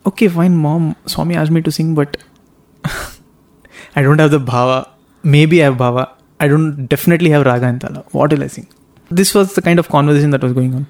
okay, 0.06 0.28
fine, 0.28 0.56
mom. 0.56 0.96
Swami 1.06 1.36
asked 1.36 1.50
me 1.50 1.62
to 1.62 1.70
sing, 1.70 1.94
but 1.94 2.16
I 3.96 4.02
don't 4.02 4.18
have 4.18 4.30
the 4.30 4.40
bhava. 4.40 4.88
Maybe 5.22 5.62
I 5.62 5.66
have 5.66 5.76
bhava. 5.76 6.10
I 6.40 6.48
don't 6.48 6.86
definitely 6.86 7.30
have 7.30 7.46
raga 7.46 7.66
and 7.66 7.80
tala. 7.80 8.04
What 8.10 8.32
will 8.32 8.42
I 8.42 8.48
sing? 8.48 8.66
This 9.10 9.34
was 9.34 9.54
the 9.54 9.62
kind 9.62 9.78
of 9.78 9.88
conversation 9.88 10.30
that 10.30 10.42
was 10.42 10.52
going 10.52 10.74
on. 10.74 10.86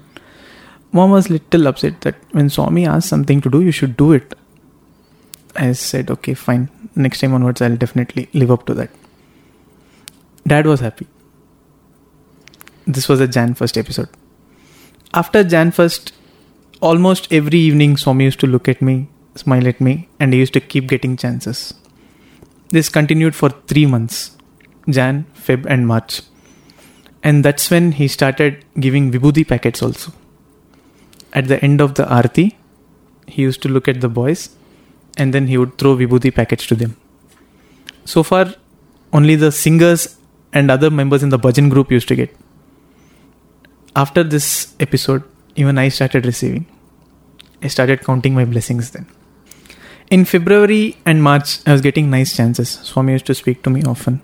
Mom 0.91 1.11
was 1.11 1.29
little 1.29 1.67
upset 1.67 2.01
that 2.01 2.15
when 2.31 2.49
Swami 2.49 2.85
asked 2.85 3.09
something 3.09 3.41
to 3.41 3.49
do, 3.49 3.61
you 3.61 3.71
should 3.71 3.95
do 3.97 4.13
it. 4.13 4.33
I 5.55 5.71
said, 5.73 6.09
okay, 6.09 6.33
fine. 6.33 6.69
Next 6.95 7.19
time 7.19 7.33
onwards, 7.33 7.61
I'll 7.61 7.77
definitely 7.77 8.29
live 8.33 8.51
up 8.51 8.65
to 8.67 8.73
that. 8.73 8.89
Dad 10.47 10.65
was 10.65 10.79
happy. 10.79 11.07
This 12.87 13.09
was 13.09 13.19
a 13.19 13.27
Jan 13.27 13.55
1st 13.55 13.77
episode. 13.77 14.09
After 15.13 15.43
Jan 15.43 15.71
1st, 15.71 16.11
almost 16.81 17.31
every 17.31 17.59
evening, 17.59 17.97
Swami 17.97 18.25
used 18.25 18.39
to 18.41 18.47
look 18.47 18.67
at 18.67 18.81
me, 18.81 19.07
smile 19.35 19.67
at 19.67 19.81
me, 19.81 20.09
and 20.19 20.33
he 20.33 20.39
used 20.39 20.53
to 20.53 20.59
keep 20.59 20.87
getting 20.87 21.17
chances. 21.17 21.73
This 22.69 22.89
continued 22.89 23.35
for 23.35 23.49
three 23.49 23.85
months 23.85 24.35
Jan, 24.89 25.25
Feb, 25.35 25.65
and 25.65 25.87
March. 25.87 26.21
And 27.23 27.43
that's 27.43 27.71
when 27.71 27.93
he 27.93 28.07
started 28.07 28.63
giving 28.79 29.11
Vibhuti 29.11 29.47
packets 29.47 29.81
also. 29.81 30.11
At 31.33 31.47
the 31.47 31.61
end 31.63 31.81
of 31.81 31.95
the 31.95 32.07
Arti, 32.07 32.57
he 33.27 33.41
used 33.41 33.61
to 33.63 33.69
look 33.69 33.87
at 33.87 34.01
the 34.01 34.09
boys 34.09 34.55
and 35.17 35.33
then 35.33 35.47
he 35.47 35.57
would 35.57 35.77
throw 35.77 35.95
Vibhuti 35.95 36.33
packets 36.33 36.67
to 36.67 36.75
them. 36.75 36.97
So 38.05 38.21
far, 38.21 38.53
only 39.11 39.35
the 39.35 39.51
singers 39.51 40.17
and 40.53 40.69
other 40.69 40.91
members 40.91 41.23
in 41.23 41.29
the 41.29 41.39
bhajan 41.39 41.69
group 41.69 41.91
used 41.91 42.07
to 42.09 42.15
get. 42.15 42.35
After 43.95 44.23
this 44.23 44.75
episode, 44.79 45.23
even 45.55 45.77
I 45.77 45.89
started 45.89 46.25
receiving. 46.25 46.65
I 47.63 47.67
started 47.67 48.01
counting 48.01 48.33
my 48.33 48.45
blessings 48.45 48.91
then. 48.91 49.07
In 50.11 50.23
February 50.25 50.97
and 51.05 51.23
March, 51.23 51.59
I 51.65 51.71
was 51.71 51.81
getting 51.81 52.09
nice 52.09 52.35
chances. 52.35 52.69
Swami 52.69 53.13
used 53.13 53.25
to 53.25 53.35
speak 53.35 53.63
to 53.63 53.69
me 53.69 53.83
often. 53.83 54.21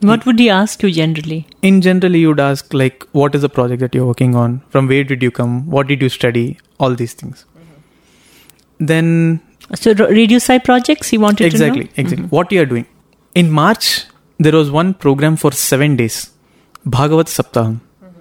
What 0.00 0.26
would 0.26 0.38
he 0.38 0.50
ask 0.50 0.82
you 0.82 0.90
generally? 0.90 1.46
In 1.62 1.80
generally, 1.80 2.18
you'd 2.18 2.40
ask, 2.40 2.74
like, 2.74 3.06
what 3.12 3.34
is 3.36 3.42
the 3.42 3.48
project 3.48 3.80
that 3.80 3.94
you're 3.94 4.04
working 4.04 4.34
on? 4.34 4.60
From 4.68 4.88
where 4.88 5.04
did 5.04 5.22
you 5.22 5.30
come? 5.30 5.70
What 5.70 5.86
did 5.86 6.02
you 6.02 6.08
study? 6.08 6.58
All 6.80 6.94
these 6.94 7.14
things. 7.14 7.46
Mm-hmm. 7.56 8.86
Then. 8.86 9.40
So, 9.76 9.94
Radio 9.94 10.38
Sai 10.38 10.58
projects, 10.58 11.08
he 11.08 11.18
wanted 11.18 11.46
exactly, 11.46 11.84
to 11.84 11.86
know? 11.86 11.92
Exactly, 11.96 12.24
mm-hmm. 12.24 12.36
What 12.36 12.50
you 12.50 12.60
are 12.62 12.66
doing. 12.66 12.86
In 13.36 13.50
March, 13.50 14.04
there 14.38 14.52
was 14.52 14.72
one 14.72 14.92
program 14.92 15.36
for 15.36 15.52
seven 15.52 15.96
days 15.96 16.30
Bhagavat 16.84 17.28
Saptaham. 17.28 17.80
Mm-hmm. 18.02 18.20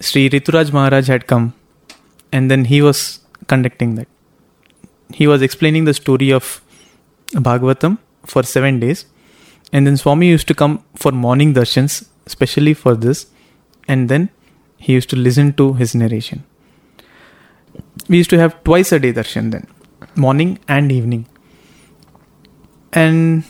Sri 0.00 0.28
Rituraj 0.28 0.72
Maharaj 0.72 1.06
had 1.06 1.28
come 1.28 1.54
and 2.32 2.50
then 2.50 2.64
he 2.64 2.82
was 2.82 3.20
conducting 3.46 3.94
that. 3.96 4.08
He 5.12 5.26
was 5.26 5.42
explaining 5.42 5.84
the 5.84 5.94
story 5.94 6.30
of 6.30 6.62
Bhagavatam 7.32 7.98
for 8.24 8.42
seven 8.42 8.80
days. 8.80 9.04
And 9.72 9.86
then 9.86 9.96
Swami 9.96 10.28
used 10.28 10.48
to 10.48 10.54
come 10.54 10.84
for 10.96 11.12
morning 11.12 11.54
darshans, 11.54 12.06
especially 12.26 12.74
for 12.74 12.94
this. 12.94 13.26
And 13.88 14.08
then 14.08 14.30
he 14.78 14.94
used 14.94 15.10
to 15.10 15.16
listen 15.16 15.52
to 15.54 15.74
his 15.74 15.94
narration. 15.94 16.44
We 18.08 18.18
used 18.18 18.30
to 18.30 18.38
have 18.38 18.62
twice 18.64 18.92
a 18.92 18.98
day 18.98 19.12
darshan 19.12 19.50
then, 19.50 19.66
morning 20.16 20.58
and 20.68 20.90
evening. 20.90 21.26
And 22.92 23.44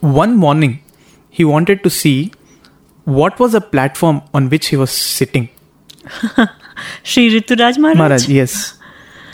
one 0.00 0.36
morning, 0.36 0.82
he 1.28 1.44
wanted 1.44 1.82
to 1.82 1.90
see 1.90 2.32
what 3.04 3.38
was 3.38 3.52
the 3.52 3.60
platform 3.60 4.22
on 4.32 4.48
which 4.48 4.66
he 4.68 4.76
was 4.76 4.90
sitting. 4.90 5.48
Sri 7.02 7.28
Rituraj 7.34 7.78
Maharaj? 7.78 7.98
Maharaj, 7.98 8.28
yes. 8.28 8.78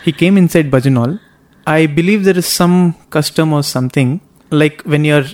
He 0.03 0.11
came 0.11 0.37
inside 0.37 0.71
Bhajan 0.71 1.19
I 1.67 1.85
believe 1.85 2.23
there 2.23 2.37
is 2.37 2.47
some 2.47 2.95
custom 3.09 3.53
or 3.53 3.63
something 3.63 4.21
like 4.49 4.81
when 4.83 5.05
you're 5.05 5.25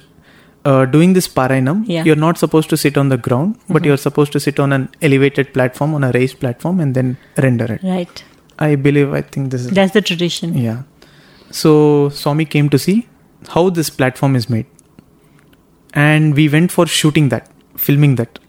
uh, 0.66 0.86
doing 0.86 1.14
this 1.14 1.28
parayanam, 1.28 1.84
Yeah. 1.88 2.04
you're 2.04 2.16
not 2.16 2.38
supposed 2.38 2.70
to 2.72 2.78
sit 2.78 2.98
on 2.98 3.10
the 3.10 3.18
ground, 3.18 3.58
but 3.70 3.86
you're 3.86 3.98
supposed 3.98 4.32
to 4.34 4.40
sit 4.40 4.60
on 4.60 4.74
an 4.74 4.90
elevated 5.02 5.54
platform, 5.54 5.94
on 5.94 6.04
a 6.04 6.12
raised 6.12 6.40
platform, 6.40 6.80
and 6.80 6.96
then 6.96 7.18
render 7.38 7.66
it. 7.76 7.84
Right. 7.84 8.24
I 8.58 8.76
believe, 8.76 9.14
I 9.14 9.22
think 9.22 9.52
this 9.52 9.66
is. 9.66 9.72
That's 9.72 9.94
the 9.94 10.02
tradition. 10.02 10.58
Yeah. 10.58 10.84
So 11.52 12.10
Swami 12.10 12.46
came 12.46 12.70
to 12.70 12.80
see 12.80 13.08
how 13.50 13.70
this 13.70 13.90
platform 13.90 14.36
is 14.36 14.50
made. 14.50 14.66
And 15.94 16.36
we 16.36 16.50
went 16.50 16.72
for 16.72 16.86
shooting 16.86 17.30
that, 17.30 17.50
filming 17.78 18.16
that. 18.16 18.40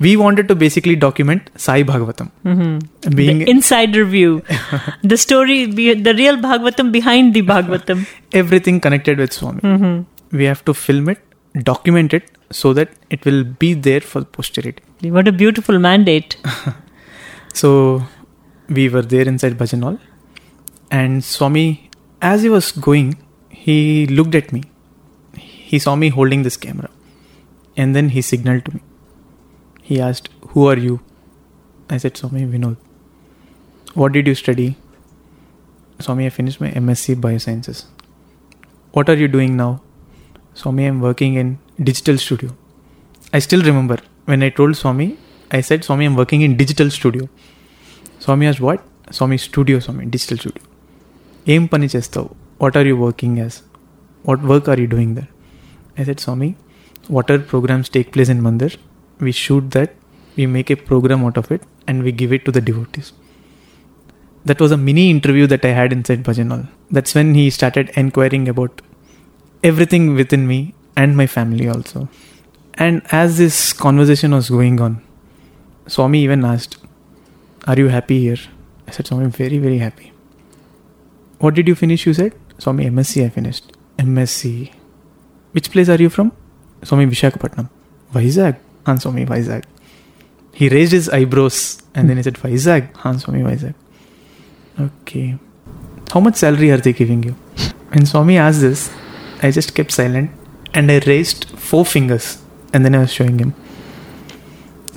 We 0.00 0.16
wanted 0.16 0.48
to 0.48 0.54
basically 0.54 0.96
document 0.96 1.50
Sai 1.56 1.82
Bhagavatam. 1.82 2.30
Mm-hmm. 2.44 3.14
Being 3.14 3.38
the 3.38 3.50
insider 3.50 4.04
view. 4.04 4.42
the 5.02 5.16
story, 5.16 5.66
the 5.66 6.14
real 6.14 6.36
Bhagavatam 6.36 6.90
behind 6.92 7.34
the 7.34 7.42
Bhagavatam. 7.42 8.06
everything 8.32 8.80
connected 8.80 9.18
with 9.18 9.32
Swami. 9.32 9.60
Mm-hmm. 9.60 10.36
We 10.36 10.44
have 10.44 10.64
to 10.64 10.74
film 10.74 11.08
it, 11.08 11.20
document 11.62 12.12
it 12.12 12.30
so 12.50 12.72
that 12.72 12.90
it 13.10 13.24
will 13.24 13.44
be 13.44 13.74
there 13.74 14.00
for 14.00 14.24
posterity. 14.24 14.82
What 15.02 15.28
a 15.28 15.32
beautiful 15.32 15.78
mandate. 15.78 16.36
So 17.54 18.04
we 18.68 18.88
were 18.88 19.02
there 19.02 19.26
inside 19.28 19.56
Bhajan 19.56 19.84
Hall, 19.84 19.98
and 20.90 21.22
Swami, 21.22 21.88
as 22.20 22.42
he 22.42 22.48
was 22.48 22.72
going, 22.72 23.16
he 23.48 24.08
looked 24.08 24.34
at 24.34 24.52
me. 24.52 24.64
He 25.36 25.78
saw 25.78 25.94
me 25.94 26.08
holding 26.08 26.42
this 26.42 26.56
camera, 26.56 26.90
and 27.76 27.94
then 27.94 28.08
he 28.08 28.22
signaled 28.22 28.64
to 28.64 28.74
me. 28.74 28.80
He 29.83 29.99
asked, 29.99 30.29
"Who 30.51 30.65
are 30.67 30.77
you?" 30.77 30.95
I 31.89 31.97
said, 31.97 32.17
"Swami 32.17 32.43
Vinod." 32.45 32.77
What 33.93 34.11
did 34.11 34.27
you 34.27 34.35
study? 34.35 34.67
Swami, 35.99 36.25
I 36.25 36.29
finished 36.29 36.61
my 36.61 36.71
MSc 36.81 37.15
Biosciences. 37.17 37.79
What 38.93 39.09
are 39.09 39.15
you 39.15 39.27
doing 39.27 39.55
now? 39.57 39.71
Swami, 40.53 40.85
I'm 40.85 40.99
working 41.01 41.33
in 41.35 41.47
digital 41.81 42.17
studio. 42.17 42.51
I 43.33 43.39
still 43.39 43.63
remember 43.63 43.97
when 44.25 44.43
I 44.43 44.49
told 44.49 44.75
Swami, 44.75 45.09
I 45.51 45.61
said, 45.61 45.83
Swami, 45.83 46.05
I'm 46.05 46.15
working 46.15 46.41
in 46.41 46.55
digital 46.57 46.89
studio. 46.89 47.25
Swamy 48.23 48.45
as 48.45 48.59
what 48.61 48.81
Swamy 49.17 49.37
studio 49.45 49.77
Swamy 49.79 50.05
digital 50.13 50.39
studio 50.41 50.63
ఏం 51.53 51.63
పని 51.73 51.87
చేస్తావు 51.93 52.29
what 52.61 52.75
are 52.79 52.87
you 52.89 52.95
working 53.05 53.37
as 53.37 53.57
what 54.27 54.43
work 54.51 54.67
or 54.71 54.79
you 54.83 54.87
doing 54.95 55.13
their 55.19 55.29
I 55.99 56.05
set 56.09 56.21
Swamy 56.25 56.49
what 57.15 57.29
are 57.33 57.41
programmes 57.51 57.89
take 57.95 58.09
place 58.15 58.31
in 58.35 58.43
Mandir 58.47 58.73
we 59.20 59.32
shoot 59.32 59.70
that, 59.72 59.94
we 60.36 60.46
make 60.46 60.70
a 60.70 60.76
program 60.76 61.24
out 61.24 61.36
of 61.36 61.50
it, 61.50 61.62
and 61.86 62.02
we 62.02 62.12
give 62.12 62.32
it 62.32 62.44
to 62.44 62.52
the 62.52 62.60
devotees. 62.60 63.12
That 64.44 64.60
was 64.60 64.72
a 64.72 64.76
mini 64.76 65.10
interview 65.10 65.46
that 65.46 65.64
I 65.64 65.68
had 65.68 65.92
inside 65.92 66.22
Bhajan 66.22 66.50
Hall. 66.50 66.64
That's 66.90 67.14
when 67.14 67.34
he 67.34 67.48
started 67.50 67.90
inquiring 67.96 68.48
about 68.48 68.82
everything 69.62 70.14
within 70.14 70.46
me 70.46 70.74
and 70.96 71.16
my 71.16 71.26
family 71.26 71.68
also. 71.68 72.08
And 72.74 73.02
as 73.10 73.38
this 73.38 73.72
conversation 73.72 74.32
was 74.32 74.50
going 74.50 74.80
on, 74.80 75.02
Swami 75.86 76.20
even 76.20 76.44
asked, 76.44 76.76
Are 77.66 77.76
you 77.76 77.88
happy 77.88 78.20
here? 78.20 78.38
I 78.86 78.90
said, 78.90 79.06
Swami, 79.06 79.24
I'm 79.24 79.30
very, 79.30 79.58
very 79.58 79.78
happy. 79.78 80.12
What 81.38 81.54
did 81.54 81.68
you 81.68 81.74
finish? 81.74 82.06
You 82.06 82.14
said, 82.14 82.34
Swami, 82.58 82.86
MSc 82.86 83.24
I 83.24 83.28
finished. 83.28 83.72
MSc. 83.98 84.72
Which 85.52 85.70
place 85.70 85.88
are 85.88 85.96
you 85.96 86.10
from? 86.10 86.32
Swami, 86.82 87.06
Vishakhapatnam. 87.06 87.70
Vizag. 88.12 88.58
Han 88.86 88.98
Swami 89.00 89.24
Vizag. 89.26 89.64
He 90.52 90.68
raised 90.68 90.92
his 90.92 91.08
eyebrows 91.08 91.82
and 91.94 92.08
then 92.08 92.16
he 92.16 92.22
said, 92.22 92.34
Vizag. 92.34 92.94
Han 92.96 93.18
Swami 93.18 93.42
Vizag. 93.42 93.74
Okay. 94.80 95.36
How 96.12 96.20
much 96.20 96.36
salary 96.36 96.70
are 96.70 96.76
they 96.78 96.92
giving 96.92 97.22
you? 97.22 97.32
When 97.92 98.06
Swami 98.06 98.36
asked 98.38 98.60
this, 98.60 98.92
I 99.42 99.50
just 99.50 99.74
kept 99.74 99.92
silent 99.92 100.30
and 100.72 100.90
I 100.90 100.98
raised 101.06 101.46
four 101.58 101.84
fingers 101.84 102.42
and 102.72 102.84
then 102.84 102.94
I 102.94 102.98
was 102.98 103.12
showing 103.12 103.38
him. 103.38 103.54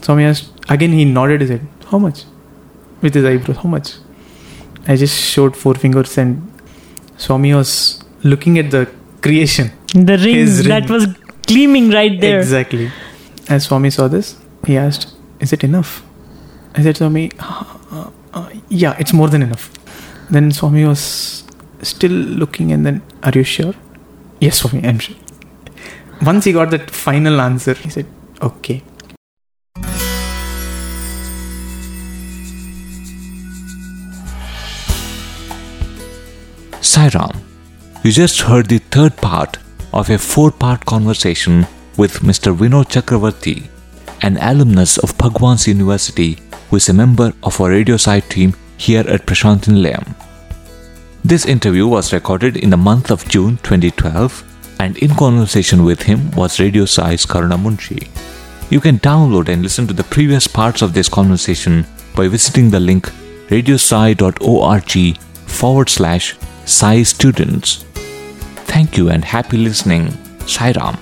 Swami 0.02 0.26
asked, 0.26 0.52
again 0.70 0.92
he 0.92 1.06
nodded 1.06 1.42
his 1.42 1.50
head, 1.50 1.68
How 1.92 1.98
much? 2.00 2.24
With 3.02 3.14
his 3.14 3.26
eyebrows, 3.26 3.58
How 3.58 3.70
much? 3.70 3.94
I 4.88 4.96
just 4.96 5.20
showed 5.20 5.56
four 5.56 5.74
fingers 5.76 6.18
and 6.18 6.52
Swami 7.18 7.54
was 7.54 8.04
looking 8.24 8.58
at 8.60 8.72
the 8.72 8.90
creation. 9.22 9.72
The 9.94 10.18
ring 10.18 10.46
ring. 10.46 10.68
that 10.70 10.90
was 10.90 11.08
gleaming 11.48 11.90
right 11.90 12.20
there. 12.20 12.40
Exactly. 12.40 12.92
As 13.50 13.64
Swami 13.64 13.90
saw 13.90 14.10
this, 14.10 14.36
he 14.66 14.78
asked, 14.78 15.14
Is 15.40 15.54
it 15.54 15.64
enough? 15.64 16.04
I 16.76 16.84
said, 16.84 16.98
Swami, 16.98 17.32
uh, 17.40 18.10
uh, 18.34 18.50
yeah, 18.68 18.96
it's 19.00 19.14
more 19.14 19.30
than 19.30 19.42
enough. 19.42 19.72
Then 20.30 20.52
Swami 20.52 20.84
was 20.84 21.46
still 21.82 22.12
looking 22.12 22.74
and 22.74 22.86
then, 22.86 23.02
Are 23.24 23.32
you 23.34 23.44
sure? 23.44 23.74
Yes, 24.42 24.58
Swami, 24.58 24.86
I'm 24.86 25.00
sure. 25.00 25.16
once 26.22 26.44
he 26.46 26.52
got 26.52 26.72
that 26.72 26.92
final 26.92 27.40
answer, 27.40 27.74
he 27.74 27.90
said, 27.90 28.06
"Okay." 28.42 28.84
Sairam, 36.82 37.36
you 38.04 38.12
just 38.12 38.42
heard 38.42 38.68
the 38.68 38.80
third 38.80 39.16
part 39.18 39.58
of 39.94 40.10
a 40.10 40.18
four 40.18 40.52
part 40.52 40.86
conversation 40.86 41.66
with 41.98 42.20
Mr. 42.20 42.56
Vinod 42.56 42.86
Chakravarthy, 42.86 43.68
an 44.22 44.38
alumnus 44.38 44.98
of 45.00 45.18
Bhagwan's 45.18 45.68
University 45.68 46.38
who 46.70 46.78
is 46.78 46.90
a 46.90 46.94
member 46.94 47.34
of 47.44 47.60
our 47.60 47.70
Radio 47.70 47.98
Sai 47.98 48.20
team 48.20 48.54
here 48.78 49.06
at 49.08 49.26
Prasanthi 49.26 49.72
Nilayam. 49.74 50.16
This 51.24 51.46
interview 51.46 51.88
was 51.88 52.14
recorded 52.14 52.58
in 52.58 52.70
the 52.70 52.78
month 52.78 53.12
of 53.12 53.28
June 53.28 53.58
2012 53.58 54.44
and 54.80 54.98
in 54.98 55.16
conversation 55.16 55.84
with 55.84 56.02
him 56.04 56.32
was 56.32 56.60
Radio 56.60 56.86
Sai's 56.86 57.26
Karuna 57.26 57.58
Munshi. 57.58 58.08
You 58.70 58.80
can 58.80 59.00
download 59.00 59.50
and 59.50 59.64
listen 59.64 59.88
to 59.88 59.94
the 59.94 60.04
previous 60.04 60.48
parts 60.48 60.82
of 60.82 60.94
this 60.94 61.10
conversation 61.10 61.86
by 62.16 62.28
visiting 62.28 62.70
the 62.70 62.80
link 62.80 63.10
radiosai.org 63.50 65.18
forward 65.48 65.90
slash 65.90 66.36
Sai 66.66 67.04
students. 67.04 67.86
Thank 68.66 68.98
you 68.98 69.10
and 69.10 69.24
happy 69.24 69.58
listening. 69.58 70.12
Sai 70.46 70.72
Ram. 70.74 70.98